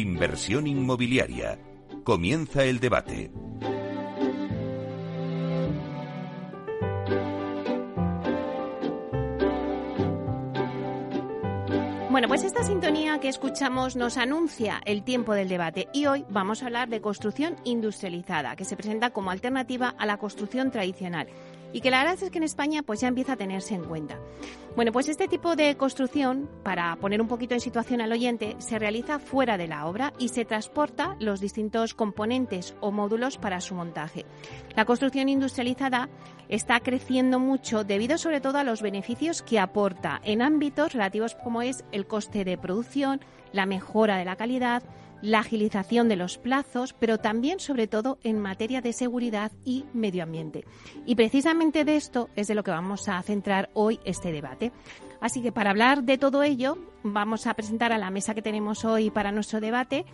[0.00, 1.58] Inversión inmobiliaria.
[2.04, 3.30] Comienza el debate.
[12.08, 16.62] Bueno, pues esta sintonía que escuchamos nos anuncia el tiempo del debate y hoy vamos
[16.62, 21.28] a hablar de construcción industrializada, que se presenta como alternativa a la construcción tradicional
[21.72, 24.18] y que la verdad es que en España pues ya empieza a tenerse en cuenta.
[24.76, 28.78] Bueno, pues este tipo de construcción, para poner un poquito en situación al oyente, se
[28.78, 33.74] realiza fuera de la obra y se transporta los distintos componentes o módulos para su
[33.74, 34.26] montaje.
[34.76, 36.08] La construcción industrializada
[36.48, 41.62] está creciendo mucho debido sobre todo a los beneficios que aporta en ámbitos relativos como
[41.62, 43.20] es el coste de producción,
[43.52, 44.82] la mejora de la calidad,
[45.22, 50.22] la agilización de los plazos, pero también, sobre todo, en materia de seguridad y medio
[50.22, 50.64] ambiente.
[51.06, 54.72] Y precisamente de esto es de lo que vamos a centrar hoy este debate.
[55.20, 58.84] Así que para hablar de todo ello, vamos a presentar a la mesa que tenemos
[58.84, 60.06] hoy para nuestro debate.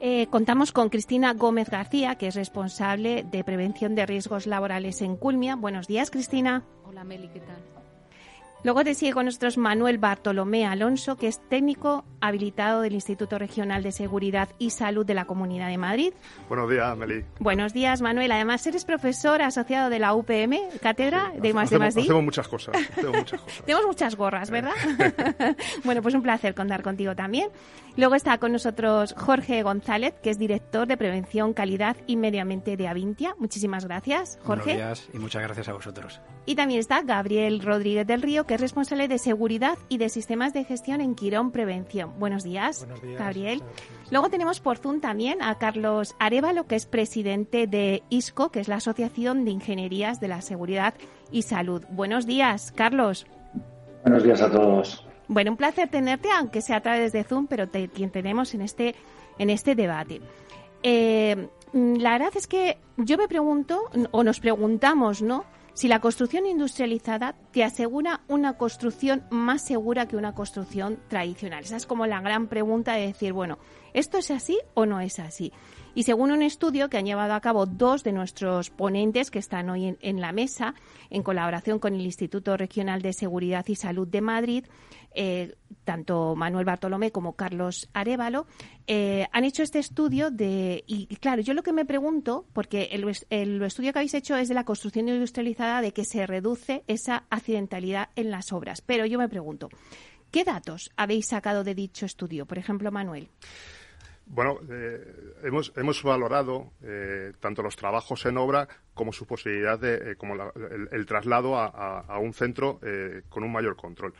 [0.00, 5.16] Eh, contamos con Cristina Gómez García, que es responsable de prevención de riesgos laborales en
[5.16, 5.56] Culmia.
[5.56, 6.64] Buenos días, Cristina.
[6.86, 7.73] Hola, Meli, ¿qué tal?
[8.64, 13.82] Luego te sigue con nosotros Manuel Bartolomé Alonso, que es técnico habilitado del Instituto Regional
[13.82, 16.14] de Seguridad y Salud de la Comunidad de Madrid.
[16.48, 17.26] Buenos días, Meli.
[17.40, 18.32] Buenos días, Manuel.
[18.32, 22.74] Además, eres profesor asociado de la UPM, cátedra de más de más Hacemos muchas cosas.
[22.74, 23.64] Hacemos muchas, cosas.
[23.66, 24.72] Tenemos muchas gorras, ¿verdad?
[25.84, 27.50] bueno, pues un placer contar contigo también.
[27.98, 32.78] Luego está con nosotros Jorge González, que es director de Prevención, Calidad y Medio Ambiente
[32.78, 33.34] de Avintia.
[33.38, 34.72] Muchísimas gracias, Jorge.
[34.72, 36.22] Buenos días y muchas gracias a vosotros.
[36.46, 40.52] Y también está Gabriel Rodríguez del Río, que es responsable de Seguridad y de Sistemas
[40.52, 42.12] de Gestión en Quirón Prevención.
[42.18, 42.86] Buenos días,
[43.18, 43.62] Gabriel.
[44.10, 48.68] Luego tenemos por Zoom también a Carlos Arevalo, que es presidente de ISCO, que es
[48.68, 50.92] la Asociación de Ingenierías de la Seguridad
[51.32, 51.82] y Salud.
[51.88, 53.26] Buenos días, Carlos.
[54.02, 55.06] Buenos días a todos.
[55.28, 58.94] Bueno, un placer tenerte, aunque sea a través de Zoom, pero te, tenemos en este,
[59.38, 60.20] en este debate.
[60.82, 65.46] Eh, la verdad es que yo me pregunto, o nos preguntamos, ¿no?
[65.74, 71.64] Si la construcción industrializada te asegura una construcción más segura que una construcción tradicional.
[71.64, 73.58] Esa es como la gran pregunta de decir, bueno,
[73.92, 75.52] ¿esto es así o no es así?
[75.96, 79.70] Y según un estudio que han llevado a cabo dos de nuestros ponentes que están
[79.70, 80.74] hoy en, la mesa,
[81.08, 84.64] en colaboración con el Instituto Regional de Seguridad y Salud de Madrid,
[85.14, 88.46] eh, tanto Manuel Bartolomé como Carlos Arevalo,
[88.88, 90.82] eh, han hecho este estudio de.
[90.88, 94.48] Y, claro, yo lo que me pregunto, porque el, el, estudio que habéis hecho es
[94.48, 98.80] de la construcción industrializada, de que se reduce esa accidentalidad en las obras.
[98.80, 99.68] Pero yo me pregunto,
[100.32, 102.46] ¿qué datos habéis sacado de dicho estudio?
[102.46, 103.28] Por ejemplo, Manuel.
[104.26, 110.12] Bueno, eh, hemos, hemos valorado eh, tanto los trabajos en obra como su posibilidad de,
[110.12, 112.80] eh, como el, traslado a, un centro
[113.28, 114.14] con un mayor control.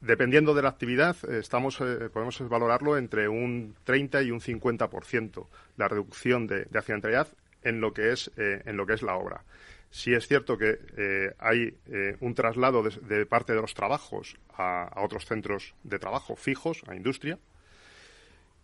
[0.00, 1.78] dependiendo de la actividad, estamos,
[2.12, 5.46] podemos valorarlo entre un 30 y un 50%
[5.76, 7.28] la reducción de, de accidentalidad
[7.62, 9.44] en lo que es, en lo que es la obra.
[9.90, 11.76] Sí es cierto que hay
[12.20, 17.38] un traslado de, parte de los trabajos a, otros centros de trabajo fijos, a industria,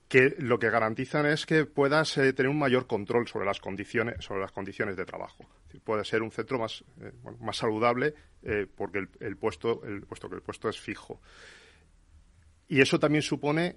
[0.08, 4.24] que lo que garantizan es que puedas eh, tener un mayor control sobre las condiciones
[4.24, 5.46] sobre las condiciones de trabajo.
[5.84, 10.36] Puede ser un centro más eh, más saludable eh, porque el, puesto el puesto que
[10.36, 11.20] el puesto es fijo.
[12.68, 13.76] Y eso también supone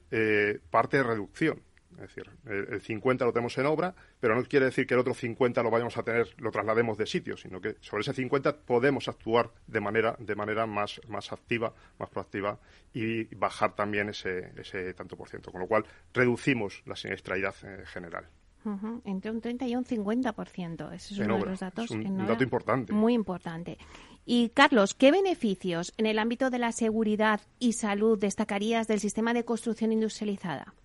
[0.69, 1.61] parte de reducción
[1.95, 5.13] es decir, el 50 lo tenemos en obra, pero no quiere decir que el otro
[5.13, 9.07] 50 lo vayamos a tener, lo traslademos de sitio, sino que sobre ese 50 podemos
[9.07, 12.59] actuar de manera, de manera más, más activa, más proactiva
[12.93, 15.51] y bajar también ese, ese tanto por ciento.
[15.51, 18.27] Con lo cual, reducimos la siniestralidad en general.
[19.05, 20.93] Entre un 30 y un 50%.
[20.93, 21.85] Ese es uno de los datos.
[21.85, 22.93] Es un dato importante.
[22.93, 23.77] Muy importante.
[24.25, 29.33] Y Carlos, ¿qué beneficios en el ámbito de la seguridad y salud destacarías del sistema
[29.33, 30.75] de construcción industrializada?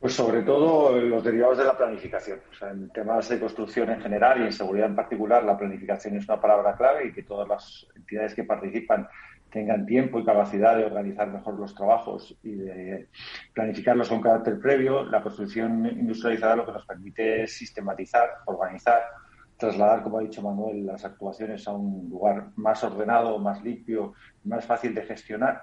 [0.00, 2.40] Pues sobre todo los derivados de la planificación.
[2.52, 6.16] O sea, en temas de construcción en general y en seguridad en particular, la planificación
[6.16, 9.08] es una palabra clave y que todas las entidades que participan
[9.50, 13.08] tengan tiempo y capacidad de organizar mejor los trabajos y de
[13.52, 15.04] planificarlos con carácter previo.
[15.04, 19.02] La construcción industrializada lo que nos permite es sistematizar, organizar,
[19.56, 24.12] trasladar, como ha dicho Manuel, las actuaciones a un lugar más ordenado, más limpio,
[24.44, 25.60] más fácil de gestionar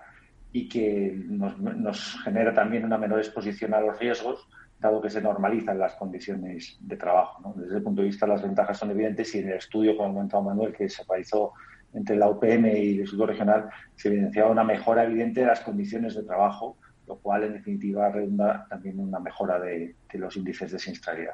[0.55, 4.47] y que nos, genera también una menor exposición a los riesgos,
[4.79, 7.53] dado que se normalizan las condiciones de trabajo.
[7.57, 10.13] Desde ese punto de vista, las ventajas son evidentes y en el estudio, como ha
[10.13, 11.51] comentado Manuel, que se realizó
[11.93, 16.15] entre la UPM y el Instituto Regional, se evidenciaba una mejora evidente de las condiciones
[16.15, 21.33] de trabajo, lo cual, en definitiva, redunda también una mejora de, los índices de siniestralidad.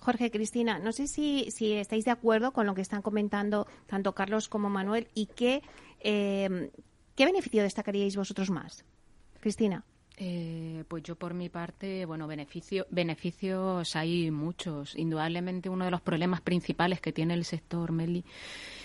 [0.00, 4.12] Jorge, Cristina, no sé si, si estáis de acuerdo con lo que están comentando tanto
[4.12, 5.62] Carlos como Manuel y qué,
[6.00, 6.70] eh,
[7.18, 8.84] ¿Qué beneficio destacaríais vosotros más?
[9.40, 9.82] Cristina.
[10.18, 14.96] Eh, pues yo por mi parte, bueno, beneficio, beneficios hay muchos.
[14.96, 18.24] Indudablemente uno de los problemas principales que tiene el sector Meli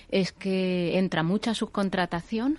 [0.09, 2.57] es que entra mucha subcontratación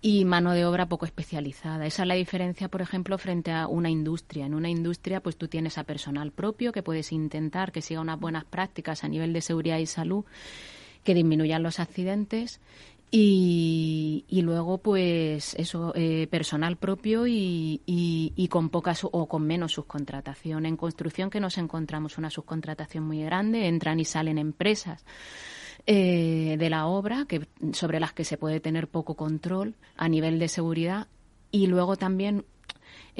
[0.00, 1.84] y mano de obra poco especializada.
[1.84, 4.46] Esa es la diferencia, por ejemplo, frente a una industria.
[4.46, 8.20] En una industria, pues tú tienes a personal propio que puedes intentar que siga unas
[8.20, 10.24] buenas prácticas a nivel de seguridad y salud
[11.02, 12.60] que disminuyan los accidentes
[13.10, 19.72] y, y, luego, pues, eso, eh, personal propio y, y, con pocas o con menos
[19.72, 20.66] subcontratación.
[20.66, 25.04] En construcción que nos encontramos una subcontratación muy grande, entran y salen empresas
[25.86, 30.38] eh, de la obra que, sobre las que se puede tener poco control a nivel
[30.38, 31.06] de seguridad
[31.50, 32.44] y luego también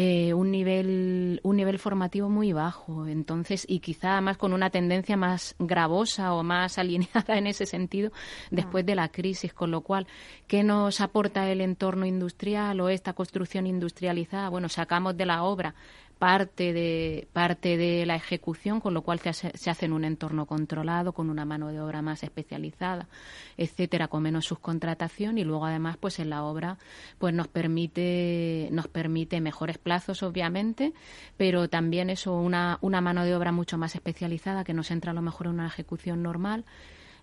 [0.01, 3.09] eh, un nivel un nivel formativo muy bajo.
[3.09, 8.13] Entonces y quizá más con una tendencia más gravosa o más alineada en ese sentido
[8.53, 10.07] después de la crisis con lo cual
[10.47, 15.75] qué nos aporta el entorno industrial o esta construcción industrializada bueno sacamos de la obra
[16.19, 20.05] parte de, parte de la ejecución, con lo cual se hace, se hace, en un
[20.05, 23.09] entorno controlado, con una mano de obra más especializada,
[23.57, 26.79] etcétera, con menos subcontratación y luego además pues en la obra
[27.19, 30.93] pues nos permite, nos permite mejores plazos obviamente,
[31.37, 35.15] pero también eso, una, una mano de obra mucho más especializada que nos entra a
[35.15, 36.65] lo mejor en una ejecución normal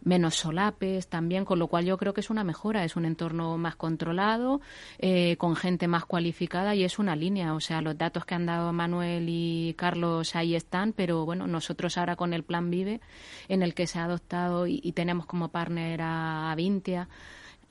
[0.03, 3.57] menos solapes también, con lo cual yo creo que es una mejora, es un entorno
[3.57, 4.61] más controlado,
[4.99, 7.53] eh, con gente más cualificada y es una línea.
[7.53, 11.97] O sea, los datos que han dado Manuel y Carlos ahí están, pero bueno, nosotros
[11.97, 13.01] ahora con el Plan Vive,
[13.47, 17.09] en el que se ha adoptado y, tenemos como partner a, Vintia,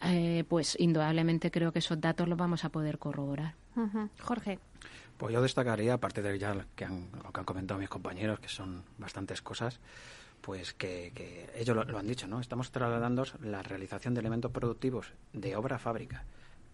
[0.02, 3.54] eh, pues indudablemente creo que esos datos los vamos a poder corroborar.
[4.20, 4.58] Jorge.
[5.16, 8.48] Pues yo destacaría, aparte de ya que han, lo que han comentado mis compañeros, que
[8.48, 9.80] son bastantes cosas,
[10.44, 12.38] pues que, ellos lo, han dicho, ¿no?
[12.38, 16.24] Estamos trasladando la realización de elementos productivos de obra fábrica.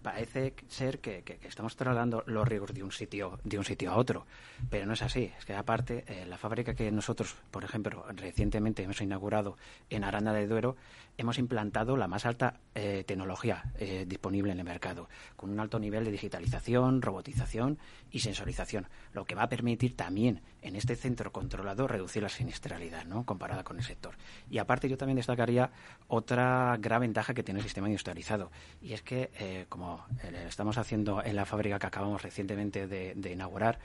[0.02, 4.26] Parece ser que, estamos trasladando los riesgos de un sitio de un sitio a otro,
[4.70, 5.30] pero no es así.
[5.38, 9.56] Es que aparte eh, la fábrica que nosotros, por ejemplo, recientemente hemos inaugurado
[9.88, 10.76] en Aranda de Duero,
[11.20, 15.78] hemos implantado la más alta eh, tecnología eh, disponible en el mercado, con un alto
[15.78, 17.78] nivel de digitalización, robotización
[18.10, 23.04] y sensorización, lo que va a permitir también en este centro controlado reducir la siniestralidad,
[23.04, 23.26] ¿no?
[23.26, 24.14] comparada con el sector.
[24.48, 25.70] Y aparte yo también destacaría
[26.08, 28.50] otra gran ventaja que tiene el sistema industrializado,
[28.80, 30.06] y es que, eh, como
[30.48, 33.78] estamos haciendo en la fábrica que acabamos recientemente de inaugurar,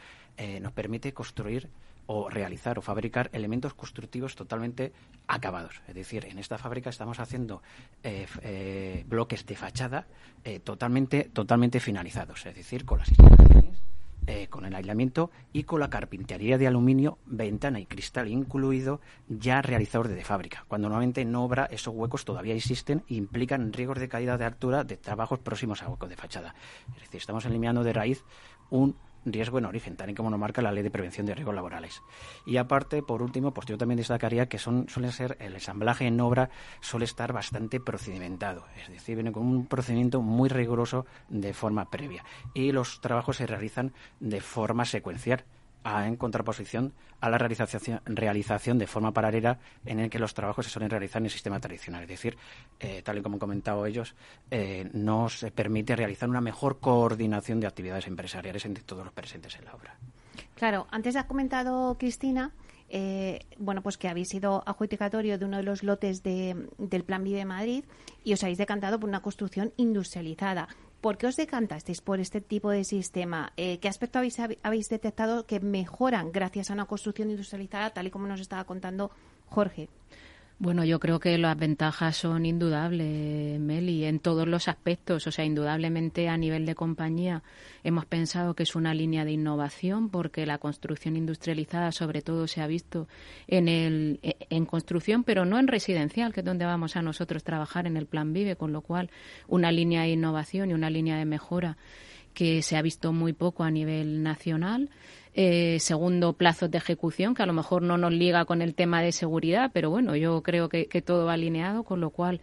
[0.62, 1.70] nos permite construir
[2.07, 4.94] o realizar o fabricar elementos constructivos totalmente
[5.28, 5.81] acabados.
[5.88, 7.62] Es decir, en esta fábrica estamos haciendo
[8.04, 10.07] eh, eh, bloques de fachada
[10.44, 13.80] eh, totalmente, totalmente finalizados, es decir, con las instalaciones,
[14.50, 19.00] con el aislamiento y con la carpintería de aluminio, ventana y cristal incluido,
[19.30, 20.66] ya realizados desde fábrica.
[20.68, 24.84] Cuando normalmente en obra esos huecos todavía existen e implican riesgos de caída de altura
[24.84, 26.56] de trabajos próximos a huecos de fachada.
[26.96, 28.24] Es decir, estamos eliminando de raíz
[28.72, 31.56] un riesgo en origen, tal y como nos marca la ley de prevención de riesgos
[31.56, 32.01] laborales.
[32.45, 36.19] Y aparte, por último, pues yo también destacaría que son, suelen ser, el ensamblaje en
[36.22, 36.50] obra
[36.81, 42.24] suele estar bastante procedimentado, es decir, viene con un procedimiento muy riguroso de forma previa.
[42.54, 45.45] Y los trabajos se realizan de forma secuencial
[45.86, 50.72] en contraposición a la realización, realización de forma paralela en el que los trabajos se
[50.72, 52.04] suelen realizar en el sistema tradicional.
[52.04, 52.38] Es decir,
[52.80, 54.15] eh, tal y como han comentado ellos,
[54.50, 59.65] eh, nos permite realizar una mejor coordinación de actividades empresariales entre todos los presentes en
[59.65, 59.96] la obra.
[60.56, 62.51] Claro, antes ha comentado Cristina
[62.89, 67.24] eh, bueno, pues que habéis sido adjudicatorio de uno de los lotes de, del Plan
[67.24, 67.84] Vive Madrid
[68.24, 70.68] y os habéis decantado por una construcción industrializada.
[71.05, 73.53] ¿Por qué os decantasteis por este tipo de sistema?
[73.57, 78.09] Eh, ¿Qué aspecto habéis, habéis detectado que mejoran gracias a una construcción industrializada, tal y
[78.09, 79.12] como nos estaba contando
[79.45, 79.88] Jorge?
[80.57, 85.27] Bueno, yo creo que las ventajas son indudables, Meli, en todos los aspectos.
[85.27, 87.43] O sea, indudablemente a nivel de compañía
[87.83, 92.62] hemos pensado que es una línea de innovación porque la construcción industrializada sobre todo se
[92.62, 93.09] ha visto
[93.47, 97.85] en, el, en construcción, pero no en residencial, que es donde vamos a nosotros trabajar
[97.85, 99.09] en el Plan Vive, con lo cual
[99.50, 101.77] una línea de innovación y una línea de mejora
[102.36, 104.92] que se ha visto muy poco a nivel nacional.
[105.34, 109.01] Eh, segundo, plazos de ejecución, que a lo mejor no nos liga con el tema
[109.01, 112.39] de seguridad, pero bueno, yo creo que, todo va alineado, con lo cual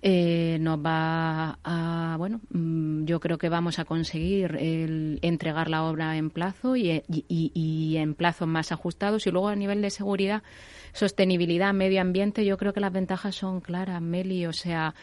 [0.00, 5.84] eh, nos va a, bueno, mm, yo creo que vamos a conseguir el, entregar la
[5.84, 9.26] obra en plazo y, y, en plazos más ajustados.
[9.26, 10.42] Y luego a nivel de seguridad,
[10.94, 14.94] sostenibilidad, medio ambiente, yo creo que las ventajas son claras, Meli, o sea,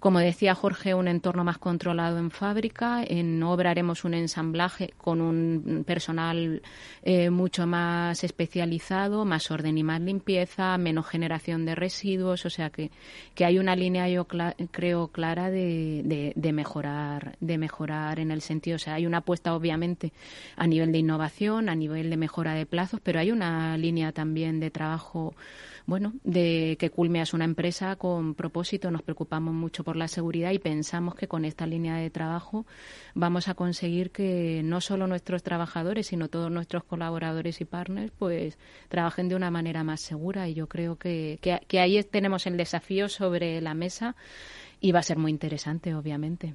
[0.00, 3.02] como decía Jorge, un entorno más controlado en fábrica.
[3.02, 6.62] En obra haremos un ensamblaje con un personal
[7.02, 12.44] eh, mucho más especializado, más orden y más limpieza, menos generación de residuos.
[12.44, 12.90] O sea que,
[13.34, 18.40] que hay una línea yo clara creo clara de, de, mejorar de mejorar en el
[18.40, 20.12] sentido o sea hay una apuesta obviamente
[20.56, 24.60] a nivel de innovación a nivel de mejora de plazos pero hay una línea también
[24.60, 25.34] de trabajo
[25.86, 30.50] bueno, de que Culmea es una empresa con propósito, nos preocupamos mucho por la seguridad
[30.50, 32.66] y pensamos que con esta línea de trabajo
[33.14, 38.58] vamos a conseguir que no solo nuestros trabajadores, sino todos nuestros colaboradores y partners, pues
[38.88, 40.48] trabajen de una manera más segura.
[40.48, 44.16] Y yo creo que, que, que ahí tenemos el desafío sobre la mesa
[44.80, 46.54] y va a ser muy interesante, obviamente.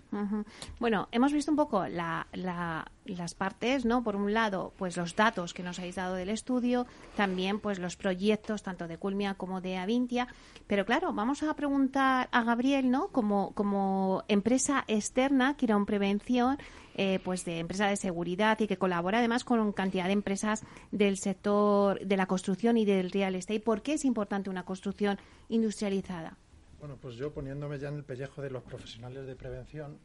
[0.80, 4.04] Bueno, hemos visto un poco la, las partes, ¿no?
[4.04, 6.86] Por un lado, pues los datos que nos habéis dado del estudio,
[7.16, 10.28] también pues los proyectos tanto de Culmia como de Avintia,
[10.68, 13.08] pero claro, vamos a preguntar a Gabriel, ¿no?
[13.08, 16.58] Como, como empresa externa, que era prevención,
[16.96, 21.18] eh, pues de empresa de seguridad y que colabora además con cantidad de empresas del
[21.18, 23.62] sector de la construcción y del real estate.
[23.62, 25.18] ¿Por qué es importante una construcción
[25.50, 26.38] industrializada?
[26.82, 30.00] Bueno, pues yo poniéndome ya en el pellejo de los profesionales de prevención,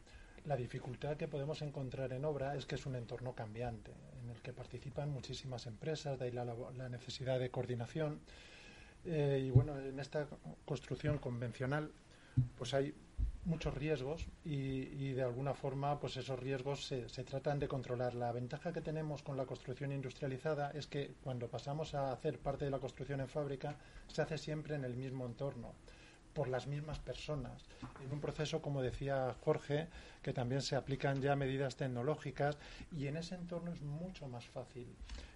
[0.45, 3.91] la dificultad que podemos encontrar en obra es que es un entorno cambiante,
[4.21, 6.45] en el que participan muchísimas empresas, de ahí la,
[6.87, 8.19] necesidad de coordinación.
[9.05, 10.27] Eh, y bueno, en esta
[10.65, 11.89] construcción convencional,
[12.59, 12.93] pues hay
[13.45, 18.13] muchos riesgos y, de alguna forma pues esos riesgos se, se, tratan de controlar.
[18.13, 22.65] La ventaja que tenemos con la construcción industrializada es que cuando pasamos a hacer parte
[22.65, 25.73] de la construcción en fábrica se hace siempre en el mismo entorno
[26.37, 27.65] por las mismas personas.
[28.05, 29.87] En un proceso, como decía Jorge,
[30.21, 32.59] que también se aplican ya medidas tecnológicas
[32.95, 34.85] y en ese entorno es mucho más fácil.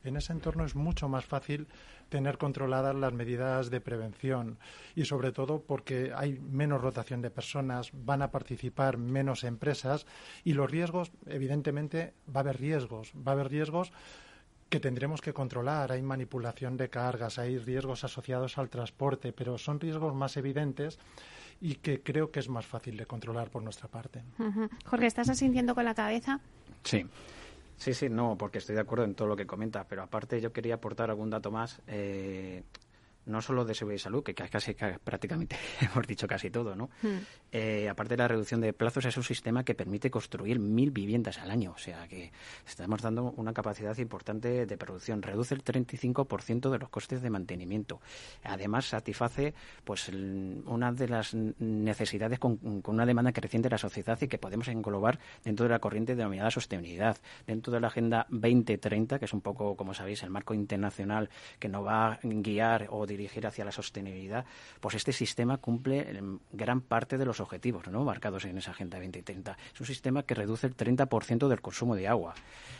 [0.03, 1.65] En ese entorno es mucho más fácil
[2.09, 4.59] tener controladas las medidas de prevención
[4.95, 10.05] y sobre todo porque hay menos rotación de personas, van a participar menos empresas
[10.43, 13.91] y los riesgos, evidentemente, va a haber riesgos, va a haber riesgos
[14.71, 15.91] que tendremos que controlar.
[15.91, 20.97] Hay manipulación de cargas, hay riesgos asociados al transporte, pero son riesgos más evidentes
[21.59, 24.23] y que creo que es más fácil de controlar por nuestra parte.
[24.85, 26.39] Jorge, ¿estás asintiendo con la cabeza?
[26.83, 27.05] Sí.
[27.75, 30.53] Sí, sí, no, porque estoy de acuerdo en todo lo que comenta, pero aparte yo
[30.53, 31.81] quería aportar algún dato más.
[31.87, 32.63] Eh,
[33.31, 36.89] no solo de seguridad y salud, que casi prácticamente hemos dicho casi todo, ¿no?
[37.01, 37.19] Hmm.
[37.51, 41.39] Eh, aparte de la reducción de plazos, es un sistema que permite construir mil viviendas
[41.39, 42.31] al año, o sea que
[42.67, 45.21] estamos dando una capacidad importante de producción.
[45.21, 48.01] Reduce el 35% de los costes de mantenimiento.
[48.43, 54.27] Además, satisface pues una de las necesidades con, una demanda creciente de la sociedad y
[54.27, 59.25] que podemos englobar dentro de la corriente denominada sostenibilidad, dentro de la Agenda 2030, que
[59.25, 63.20] es un poco, como sabéis, el marco internacional que nos va a guiar o dirigir
[63.27, 64.45] hacia la sostenibilidad,
[64.79, 68.03] pues este sistema cumple gran parte de los objetivos ¿no?
[68.03, 69.57] marcados en esa Agenda 2030.
[69.73, 72.33] Es un sistema que reduce el 30% del consumo de agua.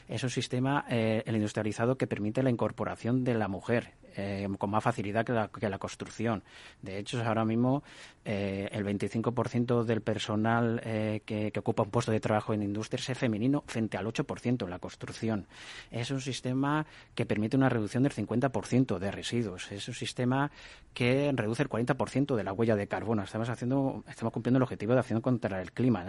[0.08, 4.70] Es un sistema, eh, el industrializado, que permite la incorporación de la mujer eh, con
[4.70, 6.44] más facilidad que la, que la, construcción.
[6.82, 7.84] De hecho, ahora mismo
[8.26, 13.18] eh, el 25% del personal eh, que, ocupa un puesto de trabajo en industria es
[13.18, 15.48] femenino frente al 8% en la construcción.
[15.92, 19.72] Es un sistema que permite una reducción del 50% de residuos.
[19.72, 20.52] Es un sistema
[20.94, 23.24] que reduce el 40% de la huella de carbono.
[23.24, 26.06] Estamos haciendo, estamos cumpliendo el objetivo de acción contra el clima.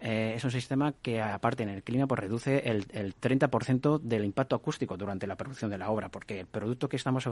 [0.00, 4.56] es un sistema que, aparte en el clima, pues reduce el, el 30% del impacto
[4.56, 7.26] acústico durante la producción de la obra, porque el producto que estamos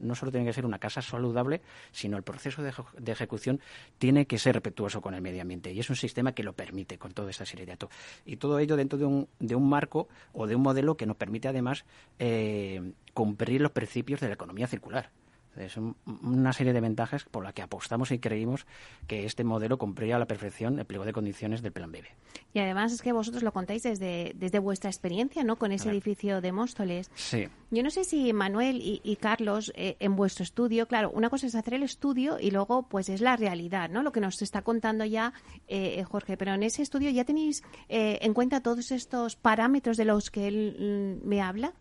[0.00, 3.60] no solo tiene que ser una casa saludable, sino el proceso de, ejecución
[3.98, 5.72] tiene que ser respetuoso con el medio ambiente.
[5.72, 7.90] Y es un sistema que lo permite con toda esa serie de datos.
[8.24, 11.16] Y todo ello dentro de un, de un marco o de un modelo que nos
[11.16, 11.84] permite además
[12.18, 15.10] eh, cumplir los principios de la economía circular.
[15.56, 18.66] Es una serie de ventajas por las que apostamos y creímos
[19.06, 22.06] que este modelo cumplía a la perfección el pliego de condiciones del Plan BB.
[22.54, 25.56] Y además es que vosotros lo contáis desde, desde vuestra experiencia, ¿no?
[25.56, 27.10] Con ese edificio de Móstoles.
[27.14, 27.48] Sí.
[27.70, 31.54] Yo no sé si Manuel y, Carlos, eh, en vuestro estudio, claro, una cosa es
[31.54, 34.02] hacer el estudio y luego, pues, es la realidad, ¿no?
[34.02, 35.32] Lo que nos está contando ya
[35.68, 36.36] eh, Jorge.
[36.36, 40.48] Pero en ese estudio ya tenéis eh, en cuenta todos estos parámetros de los que
[40.48, 41.72] él mm, me habla.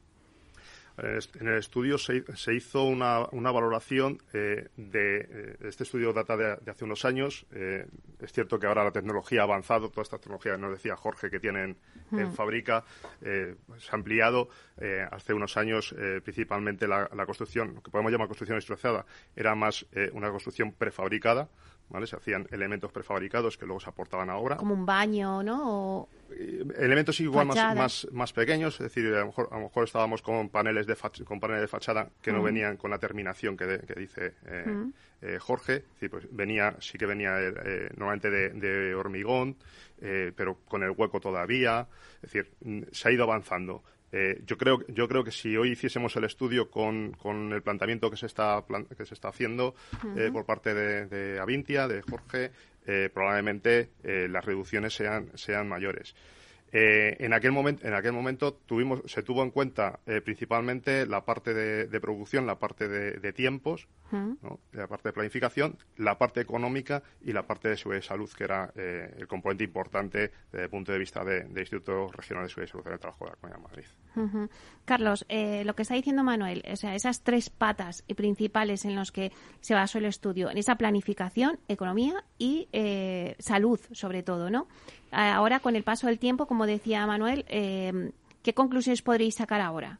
[1.02, 6.86] En el estudio se, hizo una, valoración eh, de eh, este estudio data de, hace
[6.86, 7.48] unos años.
[7.52, 7.88] Eh,
[8.20, 11.40] es cierto que ahora la tecnología ha avanzado, toda esta tecnología, nos decía Jorge, que
[11.40, 11.76] tienen
[12.12, 12.34] en mm.
[12.34, 12.84] fábrica,
[13.22, 13.56] se
[13.92, 14.50] ha ampliado.
[15.12, 19.06] hace unos años, principalmente la, construcción, lo que podemos llamar construcción estructurada,
[19.36, 21.50] era más una construcción prefabricada.
[21.92, 22.08] ¿Vale?
[22.08, 24.56] Se hacían elementos prefabricados que luego se aportaban a obra.
[24.56, 26.08] Como un baño, ¿no?
[26.78, 30.50] elementos igual más, más, pequeños, es decir, a lo mejor, a lo mejor estábamos con
[30.50, 30.96] paneles de,
[31.26, 34.86] con paneles de fachada que no venían con la terminación que, dice eh,
[35.22, 39.58] eh, Jorge, pues venía, sí que venía eh, normalmente de, hormigón,
[40.00, 44.86] pero con el hueco todavía, es decir, mm, se ha ido avanzando Eh, yo creo
[44.88, 48.64] yo creo que si hoy hiciésemos el estudio con, con el planteamiento que se está
[48.98, 49.74] que se está haciendo
[50.18, 52.52] eh, por parte de, de, Avintia, de Jorge,
[52.86, 56.14] eh, probablemente las reducciones sean sean mayores.
[56.74, 61.26] Eh, en, aquel momento, en aquel momento tuvimos, se tuvo en cuenta eh, principalmente la
[61.26, 63.88] parte de, producción, la parte de, tiempos,
[64.72, 68.44] la parte de planificación, la parte económica y la parte de seguridad y salud, que
[68.46, 72.68] era eh, el componente importante desde el punto de vista de, Instituto Regional de Seguridad
[72.68, 74.50] y Salud en el Trabajo de la Comunidad de Madrid.
[74.86, 79.32] Carlos, lo que está diciendo Manuel, o sea, esas tres patas principales en las que
[79.62, 82.68] se basó el estudio, en esa planificación, economía y
[83.40, 84.68] salud, sobre todo, ¿no?
[85.12, 88.12] Ahora, con el paso del tiempo, como decía Manuel, eh,
[88.44, 90.00] ¿qué conclusiones podréis sacar ahora?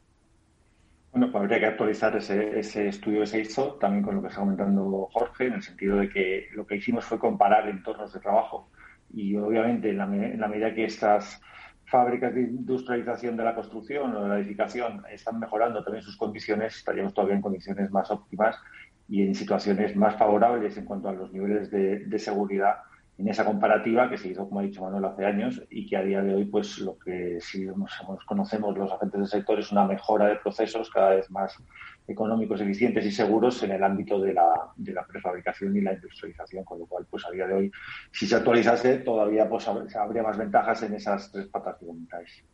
[1.12, 4.40] Bueno, pues habría que actualizar ese, estudio que se hizo también con lo que está
[4.40, 8.70] comentando Jorge, en el sentido de que lo que hicimos fue comparar entornos de trabajo
[9.12, 11.38] y obviamente en la, medida que estas
[11.84, 16.76] fábricas de industrialización de la construcción o de la edificación están mejorando también sus condiciones,
[16.76, 18.56] estaríamos todavía en condiciones más óptimas
[19.06, 22.76] y en situaciones más favorables en cuanto a los niveles de seguridad
[23.18, 26.02] en esa comparativa que se hizo, como ha dicho Manuel, hace años y que a
[26.02, 27.66] día de hoy, pues lo que sí
[28.26, 31.56] conocemos los agentes del sector es una mejora de procesos cada vez más
[32.08, 36.64] económicos, eficientes y seguros en el ámbito de la, de la prefabricación y la industrialización,
[36.64, 37.72] con lo cual, pues a día de hoy,
[38.10, 42.44] si se actualizase, todavía pues habría más ventajas en esas tres patas que comentáis.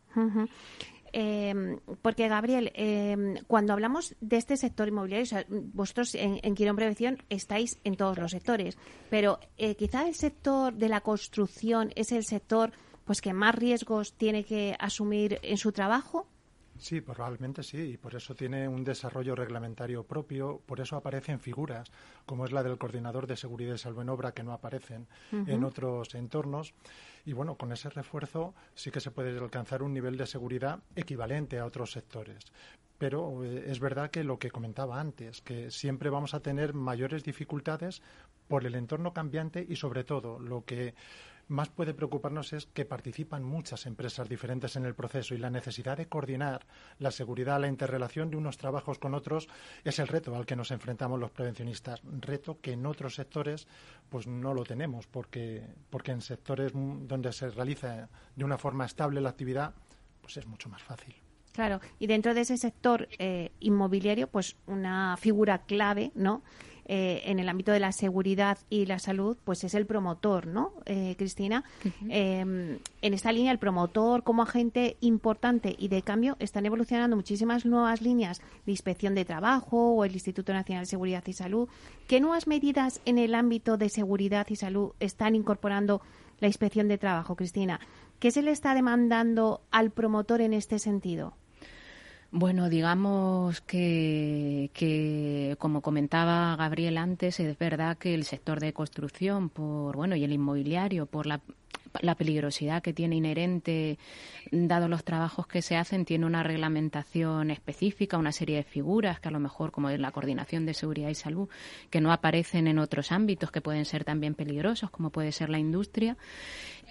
[1.13, 7.17] Eh, porque, Gabriel, eh, cuando hablamos de este sector inmobiliario, vosotros en, en Quirón Prevención
[7.29, 8.77] estáis en todos los sectores,
[9.09, 12.71] pero eh, quizá el sector de la construcción es el sector
[13.05, 16.27] pues que más riesgos tiene que asumir en su trabajo.
[16.79, 21.91] Sí, probablemente sí, y por eso tiene un desarrollo reglamentario propio, por eso aparecen figuras
[22.25, 25.63] como es la del coordinador de seguridad y salvo en obra que no aparecen en
[25.65, 26.73] otros entornos.
[27.25, 31.59] Y bueno, con ese refuerzo sí que se puede alcanzar un nivel de seguridad equivalente
[31.59, 32.45] a otros sectores.
[32.97, 37.23] Pero eh, es verdad que lo que comentaba antes, que siempre vamos a tener mayores
[37.23, 38.01] dificultades
[38.47, 40.95] por el entorno cambiante y sobre todo lo que
[41.49, 45.97] más puede preocuparnos es que participan muchas empresas diferentes en el proceso y la necesidad
[45.97, 46.65] de coordinar
[46.99, 49.49] la seguridad, la interrelación de unos trabajos con otros
[49.83, 52.01] es el reto al que nos enfrentamos los prevencionistas.
[52.03, 53.67] Reto que en otros sectores
[54.09, 59.19] pues no lo tenemos porque, porque en sectores donde se realiza de una forma estable
[59.19, 59.73] la actividad
[60.21, 61.15] pues es mucho más fácil.
[61.53, 66.43] Claro, y dentro de ese sector eh, inmobiliario, pues una figura clave, ¿no?
[66.91, 70.73] Eh, en el ámbito de la seguridad y la salud, pues es el promotor, ¿no,
[70.87, 71.63] eh, Cristina?
[72.09, 77.63] Em, en esta línea, el promotor como agente importante y de cambio están evolucionando muchísimas
[77.63, 81.69] nuevas líneas de inspección de trabajo o el Instituto Nacional de Seguridad y Salud.
[82.07, 86.01] ¿Qué nuevas medidas en el ámbito de seguridad y salud están incorporando
[86.39, 87.79] la inspección de trabajo, Cristina?
[88.17, 91.35] ¿Qué se le está demandando al promotor en este sentido?
[92.31, 99.49] Bueno, digamos que, que, como comentaba Gabriel antes, es verdad que el sector de construcción,
[99.49, 101.41] por bueno, y el inmobiliario, por la
[102.01, 103.97] la peligrosidad que tiene inherente,
[104.51, 109.27] dado los trabajos que se hacen, tiene una reglamentación específica, una serie de figuras que
[109.27, 111.49] a lo mejor, como es la coordinación de seguridad y salud,
[111.89, 115.59] que no aparecen en otros ámbitos que pueden ser también peligrosos, como puede ser la
[115.59, 116.17] industria.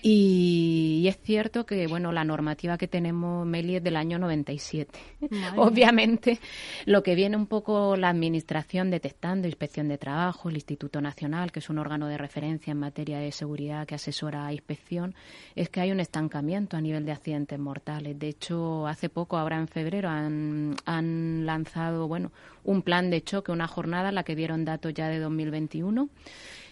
[0.03, 4.99] Y, es cierto que, bueno, la normativa que tenemos, Meli, es del año 97.
[5.57, 6.39] Obviamente,
[6.87, 11.59] lo que viene un poco la Administración detectando, Inspección de Trabajo, el Instituto Nacional, que
[11.61, 15.15] es un órgano de referencia en materia de seguridad que asesora a inspección
[15.55, 18.19] es que hay un estancamiento a nivel de accidentes mortales.
[18.19, 22.33] De hecho, hace poco, ahora en febrero, han, han lanzado bueno,
[22.65, 26.09] un plan de choque, una jornada en la que dieron datos ya de 2021.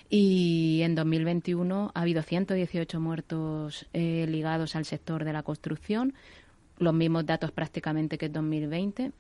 [0.08, 6.14] Y en 2021 ha habido 118 muertos eh, ligados al sector de la construcción,
[6.78, 9.12] los mismos datos prácticamente que en 2020.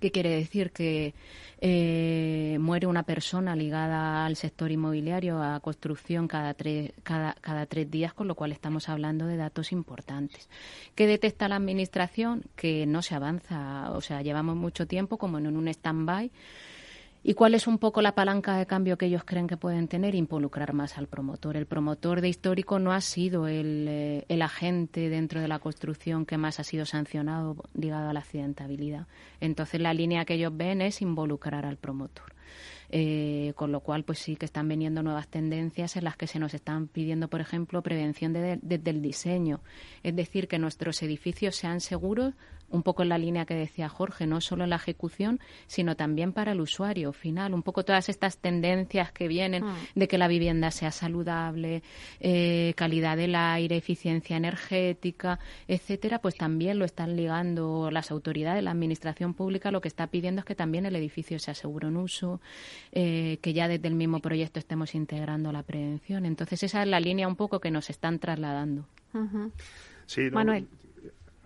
[0.00, 0.72] ¿Qué quiere decir?
[0.72, 1.14] Que
[1.60, 7.88] eh, muere una persona ligada al sector inmobiliario, a construcción, cada tres, cada, cada tres
[7.88, 10.48] días, con lo cual estamos hablando de datos importantes.
[10.96, 12.42] ¿Qué detecta la Administración?
[12.56, 16.32] Que no se avanza, o sea, llevamos mucho tiempo como en un stand-by
[17.24, 20.16] ¿Y cuál es un poco la palanca de cambio que ellos creen que pueden tener?
[20.16, 21.56] Involucrar más al promotor.
[21.56, 26.26] El promotor de histórico no ha sido el, eh, el, agente dentro de la construcción
[26.26, 29.06] que más ha sido sancionado ligado a la accidentabilidad.
[29.40, 32.32] Entonces la línea que ellos ven es involucrar al promotor.
[32.94, 36.38] Eh, con lo cual, pues sí que están viniendo nuevas tendencias en las que se
[36.38, 39.60] nos están pidiendo, por ejemplo, prevención desde el diseño.
[40.02, 42.34] Es decir, que nuestros edificios sean seguros
[42.72, 46.32] un poco en la línea que decía Jorge, no solo en la ejecución, sino también
[46.32, 47.54] para el usuario final.
[47.54, 49.74] Un poco todas estas tendencias que vienen mm.
[49.94, 51.82] de que la vivienda sea saludable,
[52.20, 58.70] eh, calidad del aire, eficiencia energética, etcétera, pues también lo están ligando las autoridades, la
[58.70, 62.40] administración pública, lo que está pidiendo es que también el edificio sea seguro en uso,
[62.92, 66.24] eh, que ya desde el mismo proyecto estemos integrando la prevención.
[66.24, 68.86] Entonces, esa es la línea un poco que nos están trasladando.
[70.06, 70.66] Sí, Manuel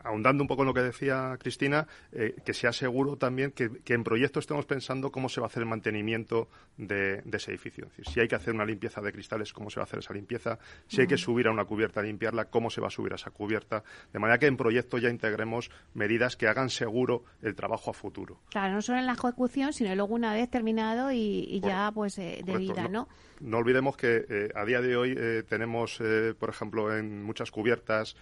[0.06, 4.04] ahondando un poco en lo que decía Cristina, eh, que sea seguro también que, en
[4.04, 7.84] proyectos estemos pensando cómo se va a hacer el mantenimiento de, ese edificio.
[7.84, 9.98] Es decir, si hay que hacer una limpieza de cristales, cómo se va a hacer
[9.98, 10.58] esa limpieza.
[10.86, 13.16] Si hay que subir a una cubierta a limpiarla, cómo se va a subir a
[13.16, 13.82] esa cubierta.
[14.12, 18.40] De manera que en proyectos ya integremos medidas que hagan seguro el trabajo a futuro.
[18.50, 22.42] Claro, no solo en la ejecución, sino luego una vez terminado y, ya pues eh,
[22.44, 23.08] de vida, ¿no?
[23.40, 25.16] no olvidemos que eh, a día de hoy
[25.48, 26.00] tenemos,
[26.38, 28.16] por ejemplo, en muchas cubiertas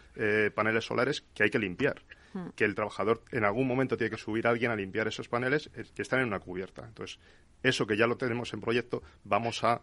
[0.55, 1.74] paneles solares que hay que limpiar.
[2.33, 2.49] Hmm.
[2.57, 5.71] Que el trabajador en algún momento tiene que subir a alguien a limpiar esos paneles
[5.95, 6.85] que están en una cubierta.
[6.85, 7.19] Entonces,
[7.63, 9.81] eso que ya lo tenemos en proyecto, vamos a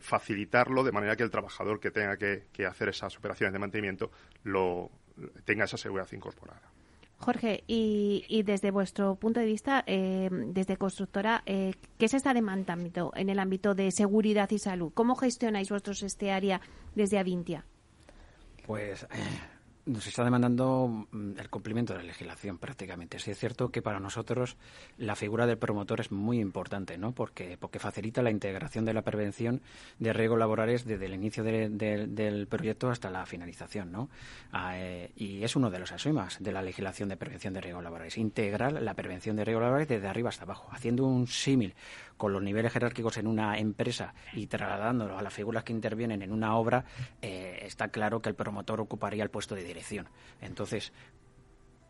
[0.00, 4.10] facilitarlo de manera que el trabajador que tenga que, que hacer esas operaciones de mantenimiento
[4.44, 4.90] lo,
[5.44, 6.62] tenga esa seguridad incorporada.
[7.18, 13.12] Jorge, y, desde vuestro punto de vista, eh, desde constructora, eh, ¿qué se está demandando
[13.14, 14.92] en el ámbito de seguridad y salud?
[14.92, 16.60] ¿Cómo gestionáis vosotros este área
[16.94, 17.64] desde Avintia?
[18.66, 19.06] Pues eh,
[19.86, 23.18] nos está demandando mm, el cumplimiento de la legislación prácticamente.
[23.18, 24.56] Sí es cierto que para nosotros
[24.98, 27.12] la figura del promotor es muy importante, ¿no?
[27.12, 29.60] Porque, porque facilita la integración de la prevención
[29.98, 34.08] de riesgos laborales desde el inicio del proyecto hasta la finalización, ¿no?
[34.52, 37.84] Ah, eh, y es uno de los asumas de la legislación de prevención de riesgos
[37.84, 38.16] laborales.
[38.16, 41.74] Integrar la prevención de riesgos laborales desde arriba hasta abajo, haciendo un símil
[42.16, 46.32] con los niveles jerárquicos en una empresa y trasladándolo a las figuras que intervienen en
[46.32, 46.84] una obra,
[47.22, 50.08] eh, está claro que el promotor ocuparía el puesto de dirección.
[50.40, 50.92] Entonces,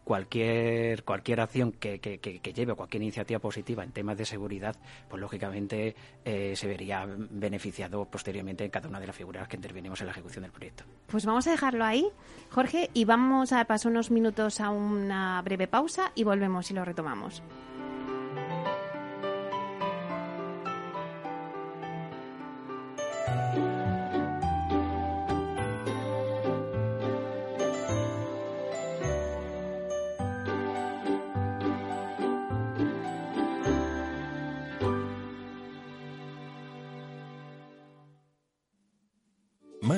[0.05, 4.77] cualquier cualquier acción que, que, que, lleve cualquier iniciativa positiva en temas de seguridad,
[5.09, 10.01] pues lógicamente eh, se vería beneficiado posteriormente en cada una de las figuras que intervenimos
[10.01, 10.85] en la ejecución del proyecto.
[11.07, 12.07] Pues vamos a dejarlo ahí,
[12.51, 16.85] Jorge, y vamos a pasar unos minutos a una breve pausa y volvemos y lo
[16.85, 17.43] retomamos.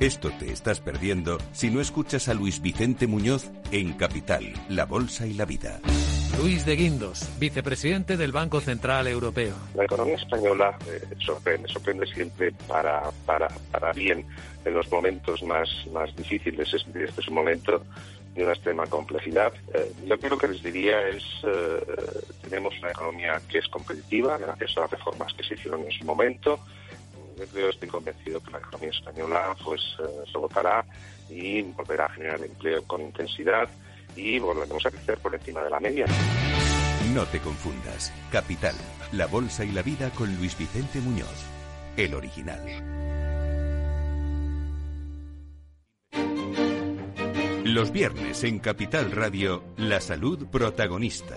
[0.00, 5.26] Esto te estás perdiendo si no escuchas a Luis Vicente Muñoz en Capital, La Bolsa
[5.26, 5.80] y la Vida.
[6.40, 9.56] Luis de Guindos, vicepresidente del Banco Central Europeo.
[9.74, 14.24] La economía española eh, sorprende, sorprende siempre para, para, para bien
[14.64, 16.72] en los momentos más, más difíciles.
[16.72, 17.82] Este, es un momento
[18.36, 19.52] de una extrema complejidad.
[19.74, 21.80] Eh, yo creo que les diría es, eh,
[22.42, 26.04] tenemos una economía que es competitiva gracias a las reformas que se hicieron en su
[26.04, 26.60] momento,
[27.54, 30.24] yo estoy convencido que la economía española pues eh,
[31.30, 33.68] y volverá a generar empleo con intensidad
[34.16, 36.06] y volveremos a crecer por encima de la media.
[37.14, 38.12] No te confundas.
[38.30, 38.74] Capital,
[39.12, 41.46] la bolsa y la vida con Luis Vicente Muñoz,
[41.96, 42.98] el original.
[47.64, 51.36] Los viernes en Capital Radio, la salud protagonista.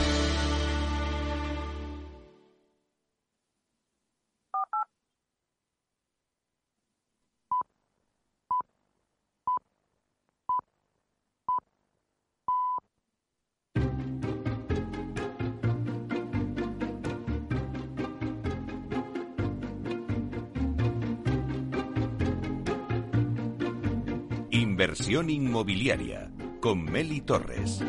[24.81, 27.83] Inversión inmobiliaria con Meli Torres.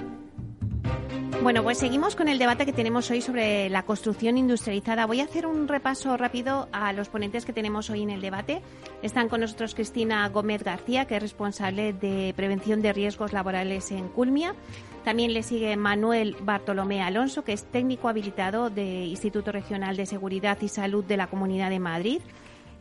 [1.43, 5.07] Bueno, pues seguimos con el debate que tenemos hoy sobre la construcción industrializada.
[5.07, 8.61] Voy a hacer un repaso rápido a los ponentes que tenemos hoy en el debate.
[9.01, 14.09] Están con nosotros Cristina Gómez García, que es responsable de prevención de riesgos laborales en
[14.09, 14.55] Culmia.
[15.03, 20.59] También le sigue Manuel Bartolomé Alonso, que es técnico habilitado de Instituto Regional de Seguridad
[20.61, 22.21] y Salud de la Comunidad de Madrid.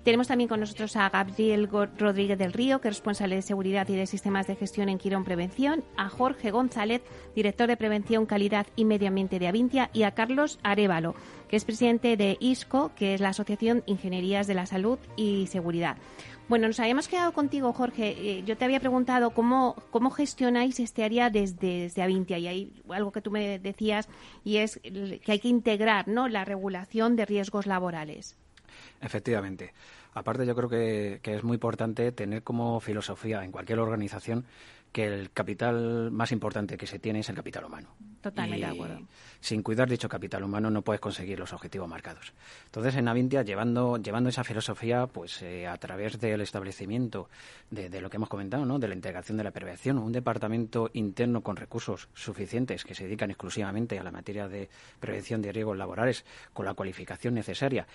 [0.04, 3.96] Tenemos también con nosotros a Gabriel Rodríguez del Río, que es responsable de seguridad y
[3.96, 7.04] de sistemas de gestión en Quirón Prevención, a Jorge González,
[7.36, 11.14] director de prevención, calidad y medio ambiente de Avintia, y a Carlos Arevalo,
[11.50, 15.98] que es presidente de ISCO, que es la Asociación Ingenierías de la Salud y Seguridad.
[16.50, 18.16] Bueno, nos habíamos quedado contigo, Jorge.
[18.18, 22.74] Eh, yo te había preguntado cómo, cómo gestionáis este área desde, desde Avintia y hay
[22.90, 24.10] algo que tú me decías
[24.44, 26.28] y es que hay que integrar ¿no?
[26.28, 28.41] la regulación de riesgos laborales.
[29.02, 29.74] Efectivamente.
[30.14, 34.46] Aparte, yo creo que, es muy importante tener como filosofía en cualquier organización
[34.92, 37.88] que el capital más importante que se tiene es el capital humano.
[38.20, 39.00] Totalmente de acuerdo.
[39.40, 42.34] Sin cuidar dicho capital humano no puedes conseguir los objetivos marcados.
[42.66, 47.30] Entonces, en Avintia, llevando, llevando esa filosofía, pues eh, a través del establecimiento
[47.70, 48.80] de, de, lo que hemos comentado, ¿no?
[48.80, 53.32] de la integración de la prevención, un departamento interno con recursos suficientes que se dedican
[53.32, 57.88] exclusivamente a la materia de prevención de riesgos laborales con la cualificación necesaria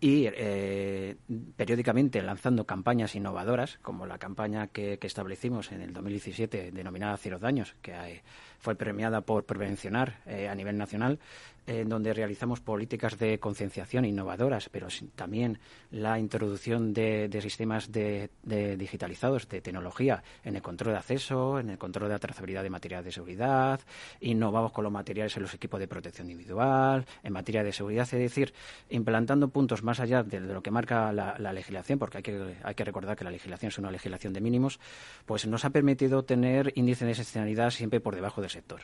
[0.00, 1.16] y eh,
[1.56, 7.76] periódicamente lanzando campañas innovadoras, como la campaña que, establecimos en el 2017 denominada Cero Daños,
[7.80, 8.22] que
[8.58, 11.18] fue premiada por Prevencionar eh, a nivel nacional,
[11.66, 15.58] en donde realizamos políticas de concienciación innovadoras, pero también
[15.90, 18.30] la introducción de, sistemas de,
[18.78, 22.70] digitalizados de tecnología en el control de acceso, en el control de la trazabilidad de
[22.70, 23.80] materiales de seguridad,
[24.20, 28.10] innovamos con los materiales en los equipos de protección individual, en materia de seguridad, es
[28.12, 28.54] decir,
[28.88, 32.84] implantando puntos más allá de, lo que marca la, legislación, porque hay que, hay que
[32.84, 34.78] recordar que la legislación es una legislación de mínimos,
[35.24, 38.82] pues nos ha permitido tener índices de excepcionalidad siempre por debajo sector.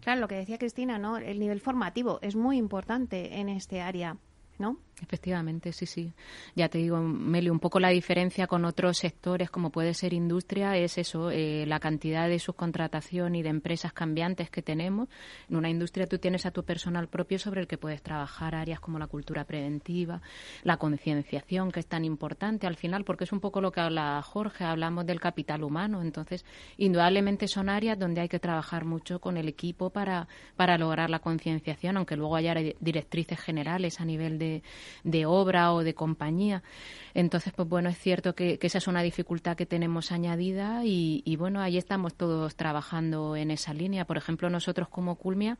[0.00, 1.18] Claro, lo que decía Cristina, ¿no?
[1.18, 4.16] El nivel formativo es muy importante en este área,
[4.58, 4.78] ¿no?
[5.02, 6.14] Efectivamente, sí, sí.
[6.54, 10.78] Ya te digo, Meli, un poco la diferencia con otros sectores como puede ser industria
[10.78, 15.10] es eso, eh, la cantidad de subcontratación y de empresas cambiantes que tenemos.
[15.50, 18.80] En una industria tú tienes a tu personal propio sobre el que puedes trabajar áreas
[18.80, 20.22] como la cultura preventiva,
[20.62, 24.22] la concienciación, que es tan importante al final, porque es un poco lo que habla
[24.22, 26.00] Jorge, hablamos del capital humano.
[26.00, 26.46] Entonces,
[26.78, 31.18] indudablemente son áreas donde hay que trabajar mucho con el equipo para, para lograr la
[31.18, 34.45] concienciación, aunque luego haya directrices generales a nivel de
[35.04, 36.62] de obra o de compañía.
[37.16, 41.62] Entonces, pues bueno, es cierto que, esa es una dificultad que tenemos añadida y, bueno,
[41.62, 44.04] ahí estamos todos trabajando en esa línea.
[44.04, 45.56] Por ejemplo, nosotros como Culmia,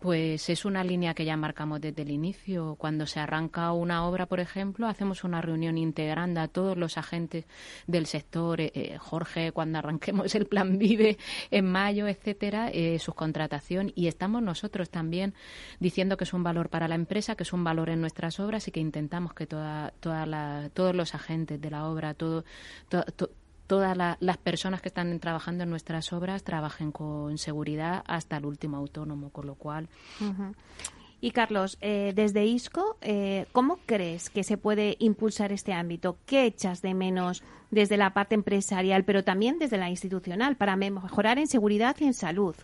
[0.00, 2.74] pues es una línea que ya marcamos desde el inicio.
[2.74, 7.44] Cuando se arranca una obra, por ejemplo, hacemos una reunión integrando a todos los agentes
[7.86, 11.18] del sector, eh, eh, Jorge, cuando arranquemos el plan Vive
[11.52, 15.34] en mayo, etcétera, eh, subcontratación y estamos nosotros también
[15.78, 18.68] diciendo que es un valor para la empresa, que es un valor en nuestras obras
[18.68, 22.44] y que intentamos que toda, toda la, todos los agentes de la obra, todo,
[23.66, 28.76] todas las personas que están trabajando en nuestras obras trabajen con seguridad hasta el último
[28.76, 29.88] autónomo, con lo cual.
[31.20, 36.18] Y Carlos, eh, desde ISCO, eh, ¿cómo crees que se puede impulsar este ámbito?
[36.26, 41.38] ¿Qué echas de menos desde la parte empresarial, pero también desde la institucional, para mejorar
[41.38, 42.54] en seguridad y en salud?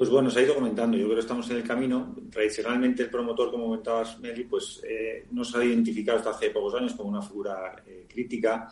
[0.00, 0.96] Pues bueno, se ha ido comentando.
[0.96, 2.16] Yo creo que estamos en el camino.
[2.30, 6.74] Tradicionalmente el promotor, como comentabas, Meli, pues eh, no se ha identificado hasta hace pocos
[6.74, 8.66] años como una figura eh, crítica.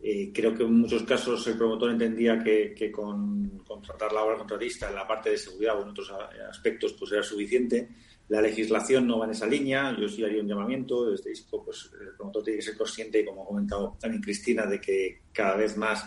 [0.00, 4.88] Eh, creo que en muchos casos el promotor entendía que, con contratar la obra contratista
[4.88, 6.12] en la parte de seguridad o en otros
[6.48, 7.88] aspectos pues era suficiente.
[8.28, 9.92] La legislación no va en esa línea.
[9.98, 11.10] Yo sí haría un llamamiento.
[11.10, 14.80] Desde ISCO, pues el promotor tiene que ser consciente, como ha comentado también Cristina, de
[14.80, 16.04] que cada vez más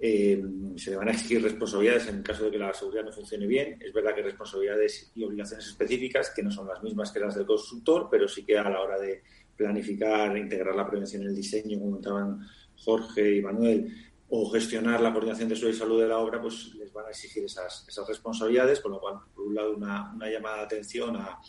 [0.00, 0.42] eh,
[0.76, 3.46] se le van a exigir responsabilidades en el caso de que la seguridad no funcione
[3.46, 3.78] bien.
[3.80, 7.46] Es verdad que responsabilidades y obligaciones específicas que no son las mismas que las del
[7.46, 9.22] constructor, pero sí que a la hora de
[9.56, 12.40] planificar, integrar la prevención en el diseño, como comentaban
[12.76, 13.92] Jorge y Manuel,
[14.28, 17.44] o gestionar la coordinación de su salud de la obra, pues les van a exigir
[17.44, 21.40] esas, responsabilidades, con lo cual, por un lado, una llamada de atención a,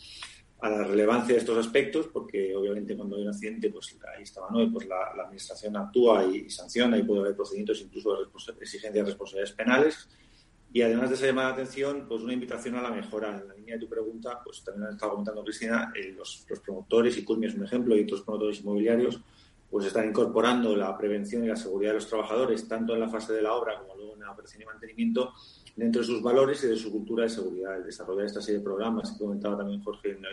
[0.62, 4.48] a la relevancia de estos aspectos, porque obviamente cuando hay un accidente, pues ahí estaba,
[4.50, 4.70] ¿no?
[4.72, 8.24] pues la, administración actúa y, sanciona y puede haber procedimientos incluso de
[8.60, 10.08] exigencia de responsabilidades penales.
[10.72, 13.40] Y además de esa llamada de atención, pues una invitación a la mejora.
[13.40, 17.16] En la línea de tu pregunta, pues también ha estado comentando Cristina, eh, los, promotores,
[17.18, 19.20] y Culmi es un ejemplo, y otros promotores inmobiliarios,
[19.68, 23.32] pues están incorporando la prevención y la seguridad de los trabajadores, tanto en la fase
[23.32, 25.32] de la obra como luego en la operación y mantenimiento,
[25.80, 27.78] dentro de sus valores y de su cultura de seguridad.
[27.78, 30.24] El desarrollar esta serie de programas que comentaba también Jorge en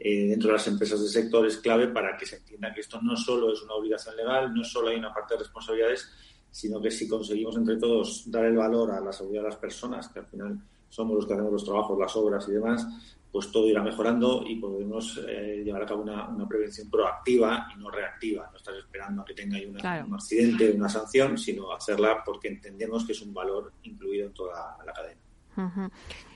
[0.00, 3.00] eh, dentro de las empresas del sector es clave para que se entienda que esto
[3.00, 6.10] no solo es una obligación legal, no solo hay una parte de responsabilidades,
[6.50, 10.08] sino que si conseguimos entre todos dar el valor a la seguridad de las personas,
[10.08, 12.86] que al final somos los que hacemos los trabajos, las obras y demás,
[13.30, 17.90] pues todo irá mejorando y podemos eh, llevar a cabo una, prevención proactiva y no
[17.90, 18.48] reactiva.
[18.50, 19.58] No estar esperando a que tenga
[20.06, 24.76] un accidente, una sanción, sino hacerla porque entendemos que es un valor incluido en toda
[24.84, 25.90] la cadena.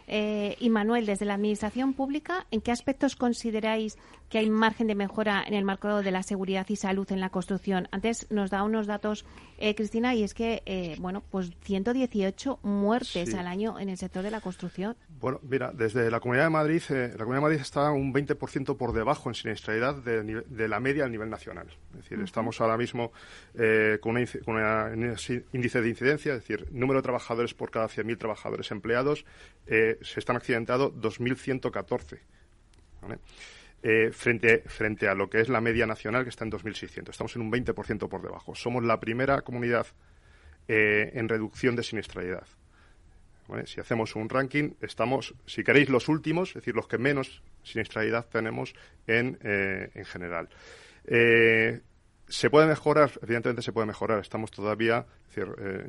[0.07, 3.97] Eh, y Manuel, desde la Administración Pública, ¿en qué aspectos consideráis
[4.33, 7.29] que hay margen de mejora en el marco de la seguridad y salud en la
[7.29, 7.87] construcción?
[7.91, 9.27] Antes nos da unos datos,
[9.59, 14.23] eh, Cristina, y es que, eh, bueno, pues 118 muertes al año en el sector
[14.23, 14.97] de la construcción.
[15.21, 18.95] Bueno, mira, desde la Comunidad de Madrid, la Comunidad de Madrid está un 20% por
[18.95, 21.67] debajo en siniestralidad de, la media a nivel nacional.
[21.91, 23.13] Es decir, estamos ahora mismo
[24.01, 25.17] con, un
[25.53, 29.27] índice de incidencia, es decir, número de trabajadores por cada 100.000 trabajadores empleados
[29.67, 32.19] se están accidentados 2.114.
[33.85, 37.11] Eh, frente, frente a lo que es la media nacional, que está en 2.600.
[37.11, 38.55] Estamos en un 20% por debajo.
[38.55, 39.89] Somos la primera comunidad
[40.69, 42.47] eh, en reducción de siniestralidad.
[43.67, 48.27] Si hacemos un ranking, estamos, si queréis, los últimos, es decir, los que menos siniestralidad
[48.27, 48.73] tenemos
[49.07, 50.49] en, eh, en general.
[51.05, 53.11] ¿Se puede mejorar?
[53.21, 54.21] Evidentemente se puede mejorar.
[54.21, 55.07] Estamos todavía,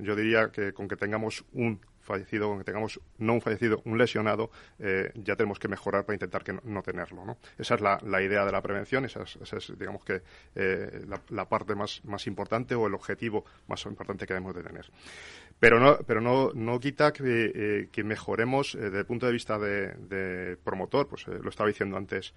[0.02, 3.98] yo diría que con que tengamos un fallecido, con que tengamos no un fallecido, un
[3.98, 7.26] lesionado, eh, ya tenemos que mejorar para intentar que no, tenerlo.
[7.26, 7.38] ¿no?
[7.58, 10.22] Esa es la, idea de la prevención, esa es, digamos que,
[10.56, 14.86] eh, la, parte más, más importante o el objetivo más importante que debemos de tener.
[15.60, 20.58] Pero no, pero no, no quita que, eh, mejoremos desde el punto de vista de,
[20.64, 22.34] promotor, pues lo estaba diciendo antes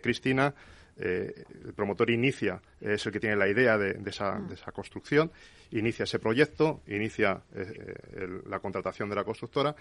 [0.00, 0.54] Cristina,
[0.96, 5.30] el promotor inicia, es el que tiene la idea de, esa, de esa construcción
[5.78, 9.74] inicia ese proyecto, inicia eh, la contratación de la constructora,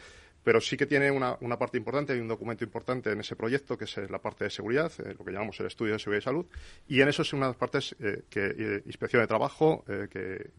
[0.43, 3.86] pero sí que tiene una, parte importante, hay un documento importante en ese proyecto que
[3.86, 6.24] es eh, la parte de seguridad, eh, lo que llamamos el estudio de seguridad y
[6.24, 6.45] salud,
[6.88, 7.95] y en eso es una de las partes
[8.30, 10.52] que inspección de trabajo que,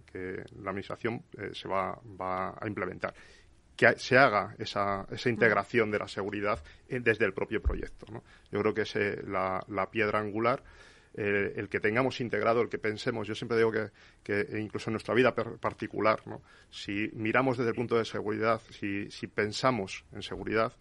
[0.62, 3.14] la administración se va, a implementar
[3.76, 8.06] que se haga esa, esa integración de la seguridad desde el propio proyecto.
[8.50, 8.94] Yo creo que es
[9.26, 10.62] la, la piedra angular
[11.14, 13.28] eh, el que tengamos integrado, el que pensemos.
[13.28, 13.70] Yo siempre digo
[14.22, 16.22] que, incluso en nuestra vida particular,
[16.70, 20.72] si miramos desde el punto de seguridad, si, pensamos en seguridad,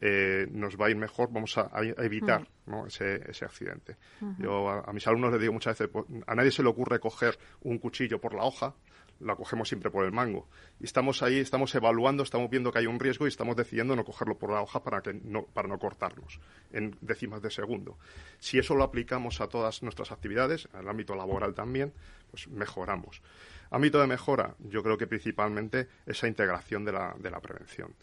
[0.00, 2.46] eh, nos va a ir mejor, vamos a, evitar
[2.86, 3.96] ese, accidente.
[4.38, 7.38] Yo a, mis alumnos les digo muchas veces, pues, a nadie se le ocurre coger
[7.62, 8.74] un cuchillo por la hoja,
[9.20, 10.48] la cogemos siempre por el mango.
[10.80, 14.04] Y estamos ahí, estamos evaluando, estamos viendo que hay un riesgo y estamos decidiendo no
[14.04, 16.40] cogerlo por la hoja para, que no, para no cortarnos
[16.72, 17.98] en décimas de segundo.
[18.38, 21.92] Si eso lo aplicamos a todas nuestras actividades, al ámbito laboral también,
[22.30, 23.22] pues mejoramos.
[23.70, 27.94] Ámbito de mejora, yo creo que principalmente esa integración de la, de la prevención.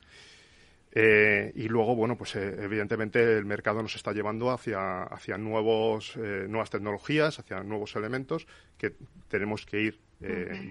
[0.97, 6.15] Eh, y luego, bueno, pues eh, evidentemente el mercado nos está llevando hacia, hacia nuevos,
[6.15, 8.47] eh, nuevas tecnologías, hacia nuevos elementos
[8.78, 8.95] que
[9.28, 9.99] tenemos que ir